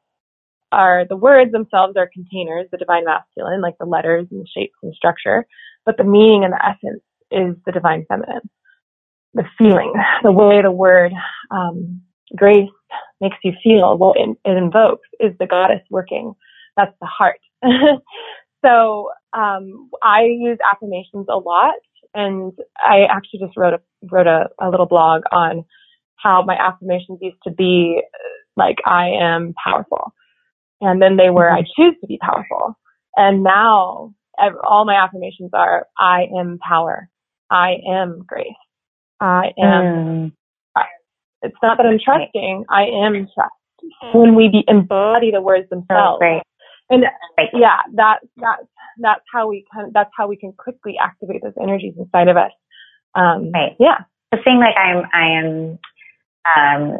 [0.72, 4.76] are, the words themselves are containers, the divine masculine, like the letters and the shapes
[4.84, 5.48] and structure,
[5.86, 8.50] but the meaning and the essence is the divine feminine.
[9.34, 11.14] The feeling, the way the word,
[11.50, 12.02] um,
[12.36, 12.70] grace
[13.22, 16.34] makes you feel, what it, invokes is the goddess working.
[16.78, 17.40] That's the heart.
[18.66, 21.76] so, um, I use affirmations a lot
[22.14, 25.66] and I actually just wrote a, wrote a, a little blog on
[26.16, 28.02] how my affirmations used to be
[28.56, 30.14] like, I am powerful.
[30.82, 31.82] And then they were, I mm-hmm.
[31.82, 32.78] choose to be powerful.
[33.16, 34.14] And now
[34.64, 37.10] all my affirmations are, I am power.
[37.50, 38.48] I am grace.
[39.20, 40.32] I am, mm.
[41.42, 43.54] it's not that I'm trusting, I am trust.
[44.14, 46.22] When we be, embody the words themselves.
[46.22, 46.40] Oh,
[46.90, 47.06] and
[47.54, 48.58] yeah, that, that,
[49.00, 52.52] that's how we can, that's how we can quickly activate those energies inside of us.
[53.16, 53.76] Um, right.
[53.80, 54.04] Yeah.
[54.32, 55.80] The thing like I'm, I am,
[56.46, 56.98] um,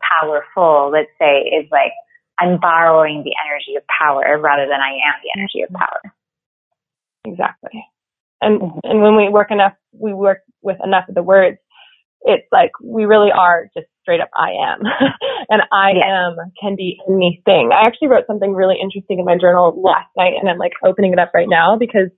[0.00, 1.92] powerful, let's say, is like,
[2.38, 6.14] I'm borrowing the energy of power rather than I am the energy of power.
[7.24, 7.84] Exactly.
[8.40, 8.78] And, mm-hmm.
[8.84, 11.58] and when we work enough, we work with enough of the words,
[12.22, 14.80] it's like we really are just straight up I am.
[15.48, 17.70] and I am can be anything.
[17.72, 21.12] I actually wrote something really interesting in my journal last night and I'm like opening
[21.12, 22.08] it up right now because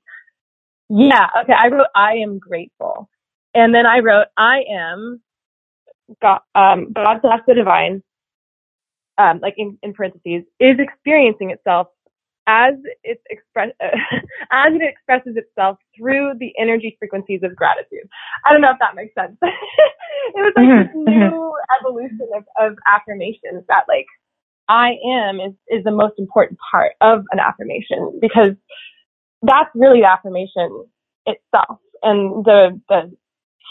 [0.88, 3.09] yeah, okay, I wrote I am grateful.
[3.55, 5.20] And then I wrote I am
[6.22, 8.03] God um God bless the divine
[9.18, 11.88] um like in, in parentheses is experiencing itself
[12.47, 12.74] as
[13.05, 13.88] it express uh,
[14.53, 18.09] as it expresses itself through the energy frequencies of gratitude.
[18.45, 19.36] I don't know if that makes sense.
[19.43, 19.53] it
[20.36, 20.82] was like mm-hmm.
[20.82, 21.86] this new mm-hmm.
[21.86, 24.07] evolution of, of affirmations that like
[24.68, 28.55] I am is is the most important part of an affirmation because
[29.43, 30.84] that's really the affirmation
[31.26, 33.12] itself and the the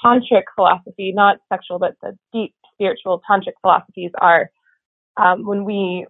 [0.04, 4.50] tantric philosophy, not sexual, but the deep spiritual tantric philosophies are
[5.18, 6.06] um, when we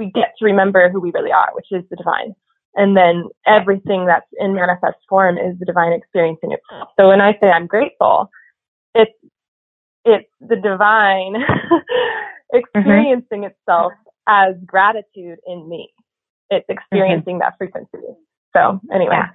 [0.00, 2.34] we get to remember who we really are, which is the divine.
[2.74, 6.88] And then everything that's in manifest form is the divine experiencing itself.
[6.98, 8.30] So when I say I'm grateful,
[8.94, 9.12] it's
[10.04, 11.36] it's the divine
[12.52, 13.52] experiencing mm-hmm.
[13.52, 13.92] itself
[14.26, 15.90] as gratitude in me.
[16.48, 17.40] It's experiencing mm-hmm.
[17.40, 17.98] that frequency.
[18.56, 19.14] So anyway.
[19.14, 19.28] Yeah.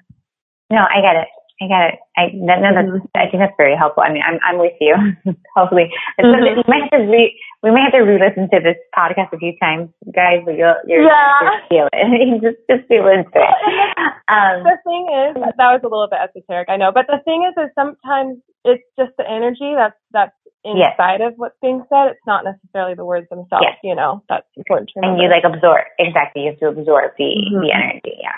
[0.72, 1.28] No, I get it.
[1.62, 1.96] I get it.
[2.20, 3.16] I that, no, that's, mm-hmm.
[3.16, 4.04] I think that's very helpful.
[4.04, 4.92] I mean, I'm I'm with you.
[5.56, 5.88] Hopefully,
[6.20, 6.60] mm-hmm.
[6.60, 7.32] we might have to re
[7.64, 10.44] we may have to re-listen to this podcast a few times, guys.
[10.44, 11.40] But you'll you're, yeah.
[11.48, 12.42] just feel it.
[12.44, 13.56] just just feel into it.
[14.26, 16.90] Um, the thing is, that was a little bit esoteric, I know.
[16.90, 20.34] But the thing is, is sometimes it's just the energy that's that's
[20.66, 21.30] inside yes.
[21.30, 22.10] of what's being said.
[22.10, 23.70] It's not necessarily the words themselves.
[23.70, 23.78] Yes.
[23.84, 25.22] You know, that's important to remember.
[25.22, 26.50] And you like absorb exactly.
[26.50, 27.62] You have to absorb the mm-hmm.
[27.62, 28.18] the energy.
[28.18, 28.34] Yeah.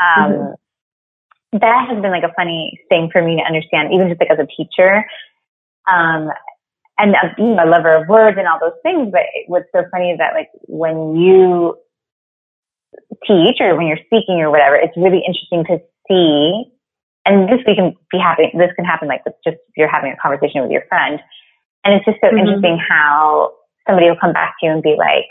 [0.00, 0.56] Um.
[1.52, 4.38] That has been like a funny thing for me to understand, even just like as
[4.38, 5.04] a teacher.
[5.90, 6.30] Um,
[7.00, 9.08] and uh, know, a lover of words and all those things.
[9.10, 11.76] But what's so funny is that like when you
[13.26, 16.70] teach or when you're speaking or whatever, it's really interesting to see.
[17.24, 18.52] And this we can be happening.
[18.54, 21.20] This can happen like with just if you're having a conversation with your friend,
[21.84, 22.38] and it's just so mm-hmm.
[22.38, 23.52] interesting how
[23.86, 25.28] somebody will come back to you and be like,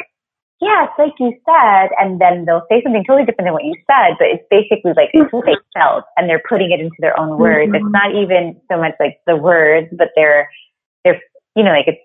[0.61, 4.15] yes, like you said, and then they'll say something totally different than what you said,
[4.19, 7.71] but it's basically like what they felt and they're putting it into their own words.
[7.71, 7.87] Mm-hmm.
[7.87, 10.49] It's not even so much like the words, but they're,
[11.03, 11.21] they're,
[11.55, 12.01] you know, like it's,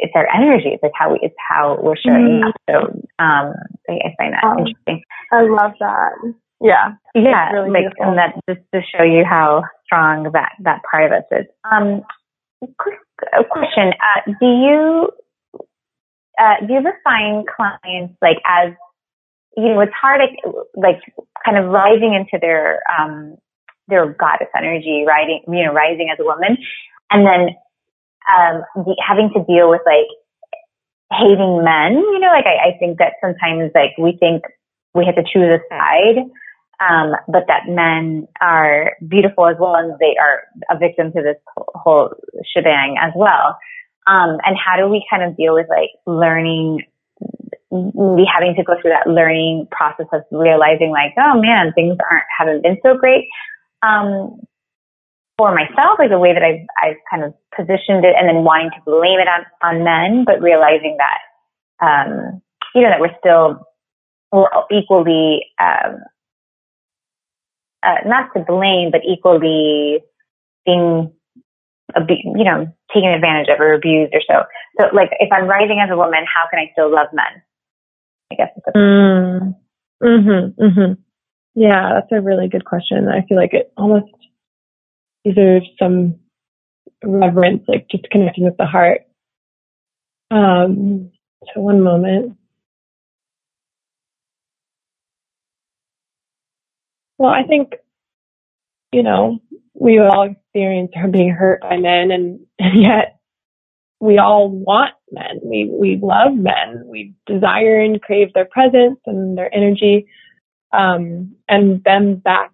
[0.00, 0.70] it's our energy.
[0.72, 2.48] It's like how we, it's how we're showing mm-hmm.
[2.48, 2.56] up.
[2.68, 2.76] So,
[3.18, 3.54] um,
[3.88, 5.02] I, I find that um, interesting.
[5.32, 6.12] I love that.
[6.60, 6.96] Yeah.
[7.14, 7.50] Yeah.
[7.52, 8.04] Really like, beautiful.
[8.04, 11.46] and that just to show you how strong that, that part of us is.
[11.70, 12.02] Um,
[12.78, 12.98] quick
[13.50, 13.92] question.
[14.00, 15.10] Uh, do you,
[16.38, 18.72] uh, do you ever find clients like as
[19.56, 20.20] you know it's hard
[20.76, 21.00] like
[21.44, 23.36] kind of rising into their um
[23.88, 26.56] their goddess energy riding you know rising as a woman
[27.10, 27.54] and then
[28.28, 30.08] um the, having to deal with like
[31.18, 34.44] hating men you know like I, I think that sometimes like we think
[34.94, 36.28] we have to choose a side
[36.80, 41.36] um, but that men are beautiful as well and they are a victim to this
[41.56, 42.14] whole
[42.54, 43.58] shebang as well.
[44.08, 46.86] Um, and how do we kind of deal with like learning,
[47.70, 52.24] we having to go through that learning process of realizing like, oh man, things aren't,
[52.36, 53.28] haven't been so great.
[53.82, 54.40] Um,
[55.36, 58.70] for myself, like the way that I've, I've kind of positioned it and then wanting
[58.70, 61.20] to blame it on, on men, but realizing that,
[61.84, 62.42] um,
[62.74, 63.62] you know, that we're still,
[64.32, 66.00] we're equally, um,
[67.82, 70.00] uh, not to blame, but equally
[70.66, 71.12] being
[72.08, 74.44] you know, taken advantage of or abused or so.
[74.78, 77.42] So like if I'm rising as a woman, how can I still love men?
[78.32, 79.54] I guess a mm.
[80.02, 80.54] Mhm.
[80.56, 80.98] Mhm.
[81.54, 83.08] Yeah, that's a really good question.
[83.08, 84.12] I feel like it almost
[85.24, 86.16] deserves some
[87.04, 89.02] reverence, like just connecting with the heart.
[90.30, 91.10] Um,
[91.54, 92.36] so one moment.
[97.18, 97.74] Well, I think,
[98.92, 99.38] you know,
[99.74, 103.18] we all experience her being hurt by men and, and yet
[104.00, 105.40] we all want men.
[105.42, 106.84] We, we love men.
[106.86, 110.06] We desire and crave their presence and their energy.
[110.72, 112.52] Um, and them back,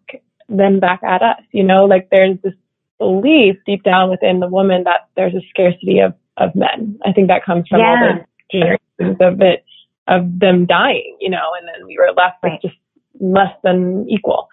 [0.49, 2.55] them back at us, you know, like there's this
[2.99, 6.99] belief deep down within the woman that there's a scarcity of, of men.
[7.05, 7.87] I think that comes from yeah.
[7.87, 9.65] all the generations of it,
[10.07, 12.53] of them dying, you know, and then we were left right.
[12.63, 12.81] with just
[13.21, 14.49] less than equal.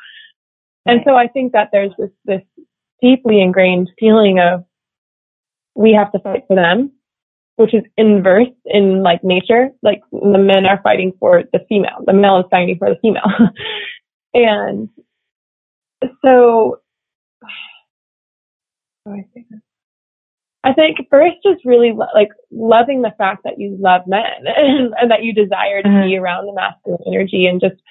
[0.87, 2.41] And so I think that there's this, this
[3.01, 4.63] deeply ingrained feeling of
[5.75, 6.91] we have to fight for them,
[7.55, 9.69] which is inverse in like nature.
[9.81, 13.23] Like the men are fighting for the female, the male is fighting for the female.
[14.33, 14.89] and
[16.23, 16.79] so,
[20.63, 25.11] I think first just really like loving the fact that you love men and, and
[25.11, 26.07] that you desire to mm-hmm.
[26.07, 27.81] be around the masculine energy and just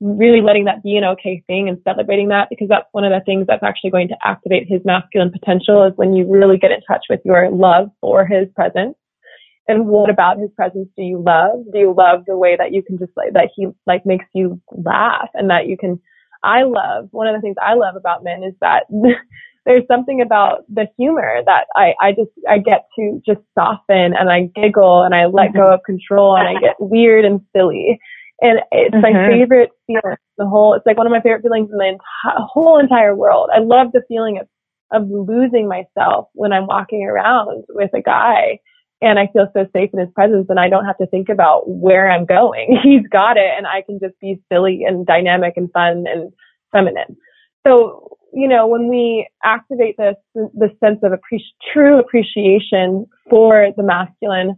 [0.00, 3.24] really letting that be an okay thing and celebrating that because that's one of the
[3.24, 6.80] things that's actually going to activate his masculine potential is when you really get in
[6.86, 8.94] touch with your love for his presence.
[9.68, 11.64] And what about his presence do you love?
[11.72, 14.60] Do you love the way that you can just like, that he like makes you
[14.72, 16.00] laugh and that you can,
[16.44, 18.84] I love, one of the things I love about men is that
[19.66, 24.30] there's something about the humor that I, I just, I get to just soften and
[24.30, 25.74] I giggle and I let go mm-hmm.
[25.74, 27.98] of control and I get weird and silly.
[28.40, 29.00] And it's mm-hmm.
[29.00, 30.16] my favorite feeling.
[30.38, 33.48] The whole, it's like one of my favorite feelings in the enti- whole entire world.
[33.54, 34.48] I love the feeling of,
[34.92, 38.58] of losing myself when I'm walking around with a guy
[39.00, 41.68] and I feel so safe in his presence and I don't have to think about
[41.68, 42.78] where I'm going.
[42.82, 46.32] He's got it and I can just be silly and dynamic and fun and
[46.72, 47.16] feminine.
[47.66, 53.82] So, you know, when we activate this, this sense of appreci- true appreciation for the
[53.82, 54.56] masculine,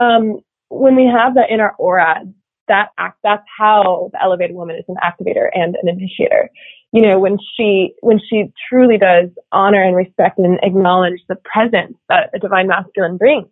[0.00, 2.22] um, when we have that in our aura,
[2.70, 6.48] that act, that's how the elevated woman is an activator and an initiator.
[6.92, 11.96] You know, when she, when she truly does honor and respect and acknowledge the presence
[12.08, 13.48] that a divine masculine brings,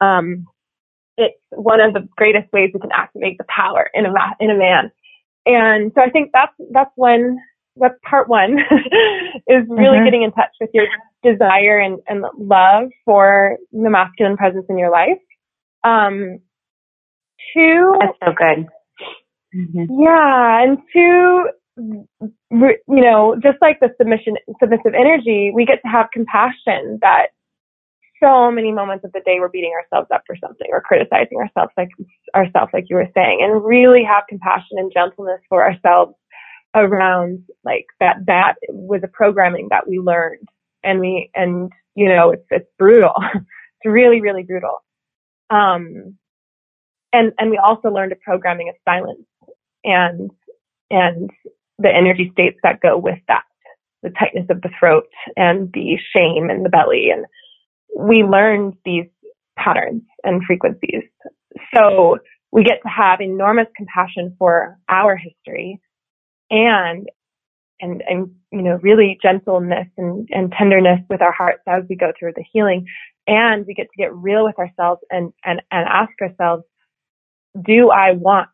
[0.00, 0.46] um,
[1.16, 4.58] it's one of the greatest ways we can activate the power in a, in a
[4.58, 4.90] man.
[5.46, 7.38] And so I think that's, that's when,
[7.76, 8.58] that's part one
[9.46, 10.04] is really mm-hmm.
[10.04, 10.86] getting in touch with your
[11.22, 15.20] desire and, and love for the masculine presence in your life.
[15.84, 16.40] Um,
[17.54, 17.94] two.
[18.00, 18.66] That's so good.
[19.54, 20.02] Mm-hmm.
[20.02, 26.08] Yeah, and two, you know, just like the submission, submissive energy, we get to have
[26.12, 27.28] compassion that
[28.22, 31.72] so many moments of the day we're beating ourselves up for something or criticizing ourselves
[31.76, 31.90] like
[32.34, 36.14] ourselves like you were saying and really have compassion and gentleness for ourselves
[36.74, 40.48] around like that that was a programming that we learned
[40.82, 43.44] and we and you know it's it's brutal it's
[43.84, 44.82] really really brutal
[45.50, 46.16] um
[47.16, 49.26] and and we also learned a programming of silence
[49.84, 50.30] and
[50.90, 51.30] and
[51.78, 53.42] the energy states that go with that
[54.02, 55.04] the tightness of the throat
[55.36, 57.10] and the shame in the belly.
[57.10, 57.26] And
[57.98, 59.06] we learned these
[59.58, 61.02] patterns and frequencies.
[61.74, 62.18] So
[62.52, 65.80] we get to have enormous compassion for our history
[66.50, 67.08] and
[67.80, 72.12] and and you know really gentleness and, and tenderness with our hearts as we go
[72.18, 72.86] through the healing.
[73.26, 76.62] And we get to get real with ourselves and and and ask ourselves
[77.62, 78.48] do I want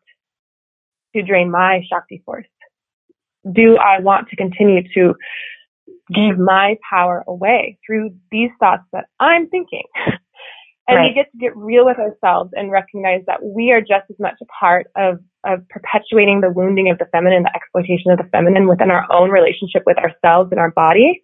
[1.15, 2.47] to drain my Shakti force?
[3.49, 5.15] Do I want to continue to
[6.13, 9.83] give my power away through these thoughts that I'm thinking?
[10.87, 11.09] and right.
[11.09, 14.35] we get to get real with ourselves and recognize that we are just as much
[14.41, 18.67] a part of, of perpetuating the wounding of the feminine, the exploitation of the feminine
[18.67, 21.21] within our own relationship with ourselves and our body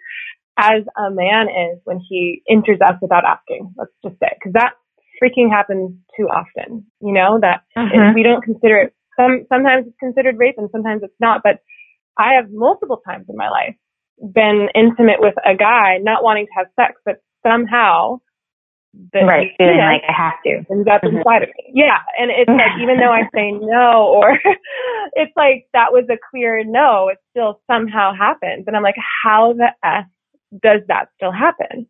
[0.59, 4.73] as a man is when he enters us without asking, let's just say, because that
[5.21, 8.13] freaking happens too often, you know, that uh-huh.
[8.15, 11.59] we don't consider it, some, sometimes it's considered rape and sometimes it's not, but
[12.17, 13.75] I have multiple times in my life
[14.19, 18.19] been intimate with a guy not wanting to have sex, but somehow
[19.13, 20.65] the right, feeling like I have to.
[20.69, 21.17] And that's mm-hmm.
[21.17, 21.71] inside of me.
[21.73, 21.99] Yeah.
[22.17, 24.33] And it's like, even though I say no, or
[25.13, 28.65] it's like that was a clear no, it still somehow happens.
[28.67, 30.05] And I'm like, how the F
[30.61, 31.87] does that still happen?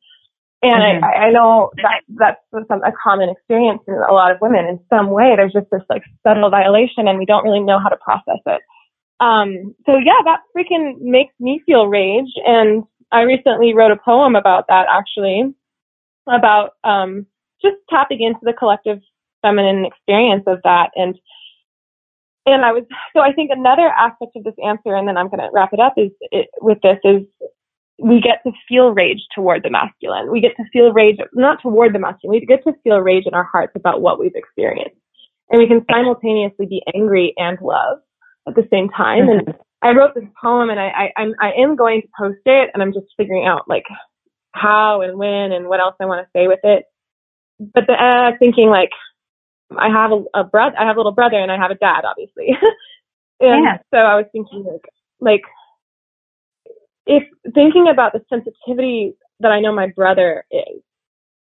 [0.61, 1.03] And mm-hmm.
[1.03, 4.65] I, I know that that's some, a common experience in a lot of women.
[4.65, 7.89] In some way, there's just this like subtle violation, and we don't really know how
[7.89, 8.61] to process it.
[9.21, 14.35] Um, so yeah, that freaking makes me feel rage, and I recently wrote a poem
[14.35, 15.53] about that actually,
[16.27, 17.25] about um,
[17.61, 18.99] just tapping into the collective
[19.41, 21.17] feminine experience of that and
[22.45, 22.83] and I was
[23.13, 25.79] so I think another aspect of this answer, and then I'm going to wrap it
[25.79, 27.23] up, is it, with this is
[28.01, 30.31] we get to feel rage toward the masculine.
[30.31, 32.39] We get to feel rage not toward the masculine.
[32.39, 34.95] We get to feel rage in our hearts about what we've experienced,
[35.49, 37.99] and we can simultaneously be angry and love
[38.47, 39.27] at the same time.
[39.27, 39.49] Mm-hmm.
[39.49, 42.69] And I wrote this poem, and I, I I'm I am going to post it,
[42.73, 43.85] and I'm just figuring out like
[44.51, 46.85] how and when and what else I want to say with it.
[47.59, 48.91] But the, uh, thinking like
[49.77, 52.03] I have a, a brother, I have a little brother, and I have a dad,
[52.05, 52.47] obviously.
[53.39, 53.77] and yeah.
[53.93, 54.85] so I was thinking like
[55.19, 55.41] like
[57.09, 57.23] if
[57.55, 60.81] thinking about the sensitivity that I know my brother is,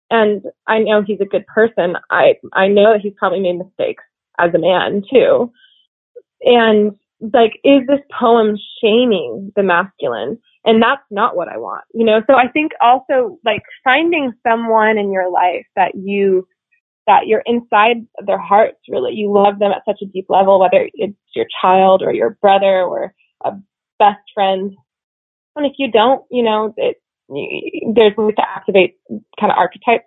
[0.09, 4.03] and I know he's a good person, I I know that he's probably made mistakes
[4.39, 5.51] as a man too.
[6.41, 6.95] And
[7.33, 10.37] like, is this poem shaming the masculine?
[10.63, 12.21] And that's not what I want, you know?
[12.27, 16.47] So I think also like finding someone in your life that you,
[17.07, 20.89] that you're inside their hearts really, you love them at such a deep level, whether
[20.93, 23.13] it's your child or your brother or
[23.43, 23.51] a
[23.99, 24.75] best friend.
[25.57, 26.97] And if you don't, you know, it,
[27.29, 28.95] there's ways to activate
[29.39, 30.05] kind of archetypes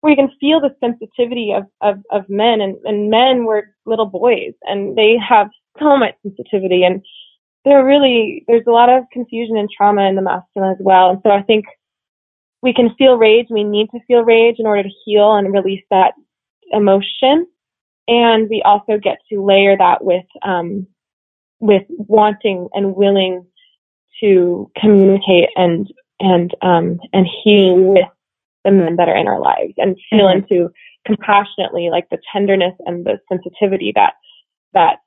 [0.00, 4.06] where you can feel the sensitivity of, of, of men and, and men were little
[4.06, 7.02] boys and they have so much sensitivity and
[7.66, 11.10] there really there's a lot of confusion and trauma in the masculine as well.
[11.10, 11.64] And so I think
[12.62, 13.46] we can feel rage.
[13.50, 16.14] We need to feel rage in order to heal and release that
[16.70, 17.46] emotion.
[18.06, 20.86] And we also get to layer that with um,
[21.58, 23.44] with wanting and willing
[24.20, 28.06] to communicate and and um, and heal with
[28.64, 30.52] the men that are in our lives and feel mm-hmm.
[30.52, 30.70] into
[31.06, 34.14] compassionately like the tenderness and the sensitivity that
[34.72, 34.98] that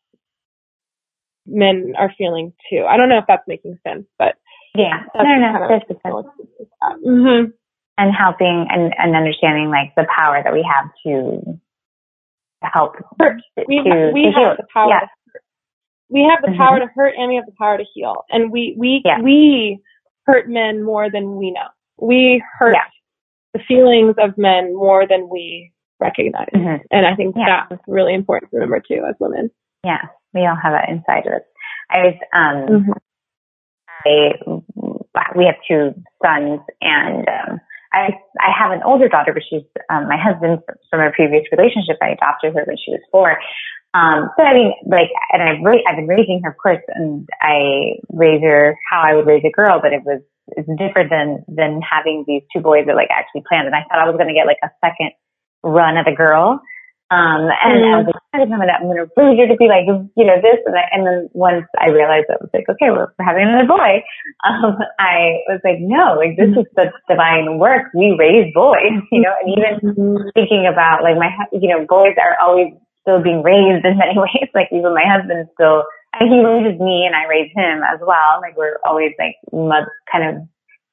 [1.46, 2.86] men are feeling too.
[2.88, 4.36] I don't know if that's making sense, but
[4.76, 6.02] yeah, no, no, that's
[7.06, 7.52] mm-hmm.
[7.98, 11.60] And helping and, and understanding like the power that we have to
[12.64, 12.96] help.
[13.68, 14.90] We, to, have, we to have the power.
[14.90, 15.08] Yeah.
[16.10, 16.58] We have the mm-hmm.
[16.58, 18.24] power to hurt, and we have the power to heal.
[18.30, 19.22] And we we yeah.
[19.22, 19.80] we
[20.26, 21.68] hurt men more than we know.
[22.00, 22.90] We hurt yeah.
[23.54, 26.50] the feelings of men more than we recognize.
[26.56, 26.84] Mm-hmm.
[26.92, 29.52] And I think that's really important to remember too as women.
[29.84, 31.48] Yeah we all have that inside of us.
[31.90, 32.92] I was, um, mm-hmm.
[34.06, 35.94] I, we have two
[36.24, 37.60] sons and, um,
[37.92, 40.60] I, I have an older daughter, but she's, um, my husband
[40.92, 41.98] from a previous relationship.
[42.02, 43.38] I adopted her when she was four.
[43.94, 47.28] Um, but I mean, like, and I've, ra- I've been raising her, of course, and
[47.42, 50.22] I raise her how I would raise a girl, but it was,
[50.58, 53.66] it's different than, than having these two boys that like actually planned.
[53.66, 55.12] And I thought I was going to get like a second
[55.64, 56.62] run at a girl.
[57.10, 57.90] Um, and mm.
[57.90, 60.26] I was like, I remember that I'm going to raise her to be like, you
[60.30, 60.94] know, this and that.
[60.94, 64.06] And then once I realized that I was like, okay, we're having another boy.
[64.40, 67.92] Um, I was like, no, like this is the divine work.
[67.92, 70.32] We raise boys, you know, and even mm-hmm.
[70.32, 72.72] thinking about like my, you know, boys are always
[73.10, 74.50] still being raised in many ways.
[74.54, 75.84] Like even my husband still,
[76.22, 78.38] he raises me and I raise him as well.
[78.42, 80.48] Like we're always like mud, kind of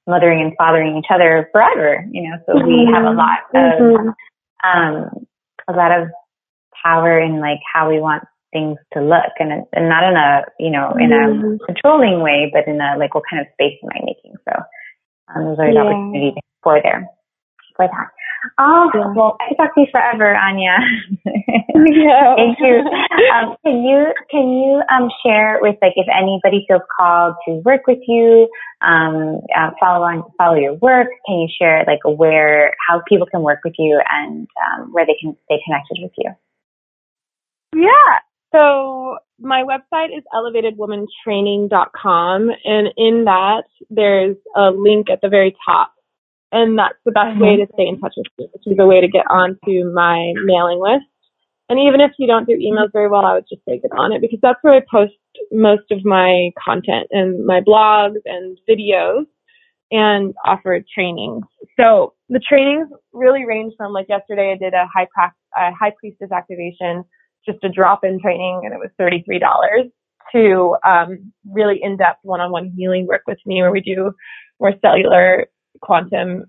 [0.06, 4.08] mothering and fathering each other forever, you know, so we have a lot of, mm-hmm.
[4.62, 5.26] um,
[5.68, 6.08] a lot of
[6.82, 10.70] power in like how we want things to look and, and not in a, you
[10.70, 11.58] know, in a mm.
[11.66, 14.34] controlling way, but in a like, what kind of space am I making?
[14.48, 14.54] So,
[15.34, 15.80] um, there's always yeah.
[15.82, 17.10] opportunity for there,
[17.74, 18.08] for that.
[18.58, 19.12] Oh, yeah.
[19.14, 20.76] well, I could talk to you forever, Anya.
[21.24, 22.34] yeah.
[22.36, 22.84] Thank you.
[23.32, 27.86] Um, can you, can you, um, share with like, if anybody feels called to work
[27.86, 28.48] with you,
[28.82, 33.40] um, uh, follow on, follow your work, can you share like where, how people can
[33.42, 36.30] work with you and, um, where they can stay connected with you?
[37.74, 38.20] Yeah.
[38.54, 45.92] So my website is elevatedwomantraining.com and in that there's a link at the very top
[46.56, 47.42] and that's the best mm-hmm.
[47.42, 50.32] way to stay in touch with me, which is a way to get onto my
[50.44, 51.04] mailing list.
[51.68, 54.12] And even if you don't do emails very well, I would just say get on
[54.12, 55.14] it because that's where I post
[55.52, 59.26] most of my content and my blogs and videos
[59.90, 61.44] and offer trainings.
[61.78, 65.08] So the trainings really range from like yesterday I did a high,
[65.56, 67.04] a high priestess activation,
[67.44, 69.90] just a drop in training and it was $33
[70.32, 74.12] to um, really in-depth one-on-one healing work with me where we do
[74.58, 75.46] more cellular
[75.80, 76.44] quantum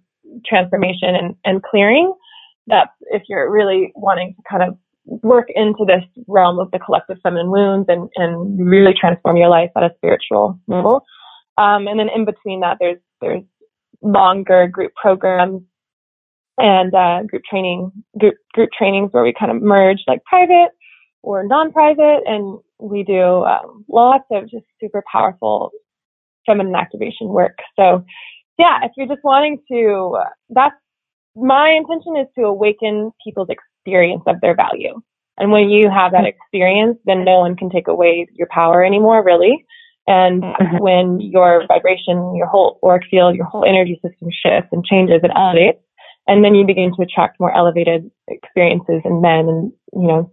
[0.46, 2.14] transformation and, and clearing.
[2.68, 7.18] That's if you're really wanting to kind of work into this realm of the collective
[7.24, 11.04] feminine wounds and, and really transform your life at a spiritual level.
[11.58, 13.44] Um, and then in between that, there's, there's
[14.02, 15.62] longer group programs
[16.58, 20.70] and, uh, group training, group, group trainings where we kind of merge like private
[21.24, 25.72] or non-private and we do, um, lots of just super powerful
[26.46, 27.58] feminine activation work.
[27.78, 28.04] So
[28.58, 30.18] yeah, if you're just wanting to,
[30.50, 30.76] that's
[31.36, 35.00] my intention is to awaken people's experience of their value.
[35.38, 39.24] And when you have that experience, then no one can take away your power anymore,
[39.24, 39.66] really.
[40.08, 40.78] And mm-hmm.
[40.80, 45.32] when your vibration, your whole auric field, your whole energy system shifts and changes and
[45.36, 45.80] elevates,
[46.28, 50.32] and then you begin to attract more elevated experiences and men and, you know,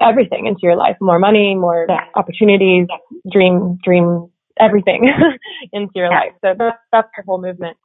[0.00, 2.04] everything into your life, more money, more yeah.
[2.14, 2.86] opportunities,
[3.30, 5.10] dream, dream, everything
[5.72, 6.18] into your yeah.
[6.18, 6.32] life.
[6.40, 7.76] So that's, that's the whole movement.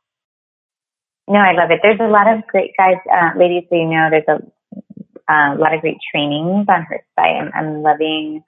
[1.28, 1.80] No, I love it.
[1.84, 4.40] There's a lot of great guys, uh, ladies, so you know, there's a,
[5.28, 7.36] uh, a lot of great trainings on her site.
[7.36, 8.44] I'm, I'm loving,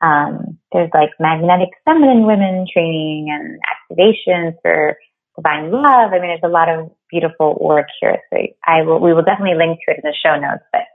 [0.00, 4.96] um, there's like magnetic feminine women training and activations for
[5.34, 6.12] divine love.
[6.14, 8.18] I mean, there's a lot of beautiful work here.
[8.30, 10.86] So I will, we will definitely link to it in the show notes, but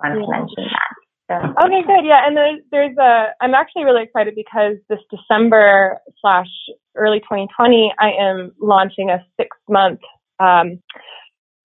[0.00, 0.24] I wanted yeah.
[0.24, 1.03] to mention that.
[1.30, 1.36] So.
[1.36, 2.04] Okay, good.
[2.04, 3.28] Yeah, and there's there's a.
[3.40, 6.48] I'm actually really excited because this December slash
[6.96, 10.00] early 2020, I am launching a six month
[10.38, 10.82] um,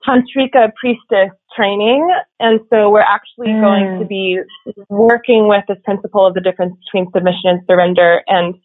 [0.07, 2.07] tantrika priestess training,
[2.39, 3.61] and so we're actually mm.
[3.61, 4.39] going to be
[4.87, 8.55] working with this principle of the difference between submission and surrender, and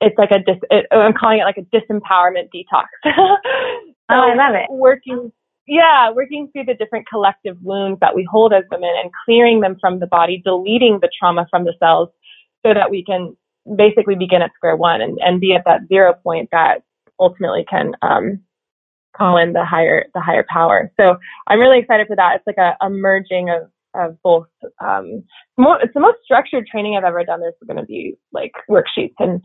[0.00, 0.56] it's like a dis.
[0.70, 2.86] It, I'm calling it like a disempowerment detox.
[3.04, 4.70] so oh, I love it.
[4.70, 5.30] Working
[5.66, 9.76] yeah, working through the different collective wounds that we hold as women and clearing them
[9.80, 12.10] from the body, deleting the trauma from the cells
[12.64, 13.36] so that we can
[13.76, 16.82] basically begin at square one and, and be at that zero point that
[17.18, 18.40] ultimately can um,
[19.16, 20.90] call in the higher the higher power.
[20.98, 22.36] So I'm really excited for that.
[22.36, 24.48] It's like a, a merging of of both.
[24.84, 25.22] Um,
[25.56, 27.40] more, it's the most structured training I've ever done.
[27.40, 29.40] There's going to be like worksheets and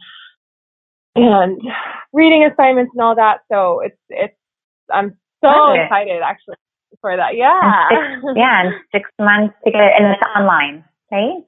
[1.16, 1.62] and
[2.14, 3.40] reading assignments and all that.
[3.52, 4.36] So it's it's
[4.92, 6.56] I'm so excited actually
[7.02, 7.36] for that.
[7.36, 7.88] Yeah.
[7.90, 11.44] Six, yeah, and six months to get it, and it's online, right?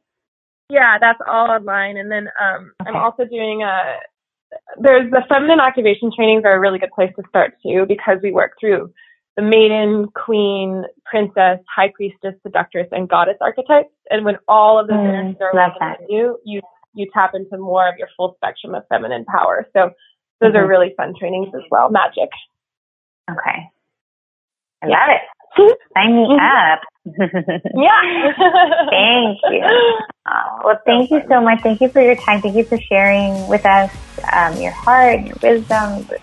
[0.69, 1.97] Yeah, that's all online.
[1.97, 2.89] And then um, okay.
[2.89, 3.97] I'm also doing a.
[4.79, 8.31] There's the feminine activation trainings are a really good place to start too because we
[8.31, 8.91] work through
[9.37, 13.93] the maiden, queen, princess, high priestess, seductress, and goddess archetypes.
[14.09, 16.61] And when all of those mm, energies are you, you
[16.93, 19.65] you tap into more of your full spectrum of feminine power.
[19.73, 19.91] So
[20.41, 20.57] those mm-hmm.
[20.57, 21.89] are really fun trainings as well.
[21.89, 22.29] Magic.
[23.29, 23.69] Okay.
[24.83, 25.21] I love it.
[25.95, 26.79] Sign me up.
[27.75, 28.31] yeah.
[28.89, 29.63] thank you.
[30.27, 31.61] Oh, well, thank you so much.
[31.61, 32.41] Thank you for your time.
[32.41, 33.91] Thank you for sharing with us
[34.31, 36.05] um, your heart, and your wisdom.
[36.09, 36.21] It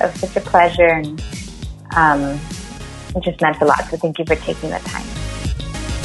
[0.00, 1.22] was such a pleasure, and
[1.96, 2.40] um,
[3.16, 3.84] it just meant a lot.
[3.90, 5.06] So thank you for taking the time.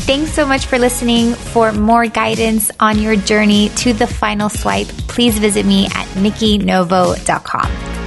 [0.06, 1.34] Thanks so much for listening.
[1.34, 8.03] For more guidance on your journey to the final swipe, please visit me at nikkinovo.com.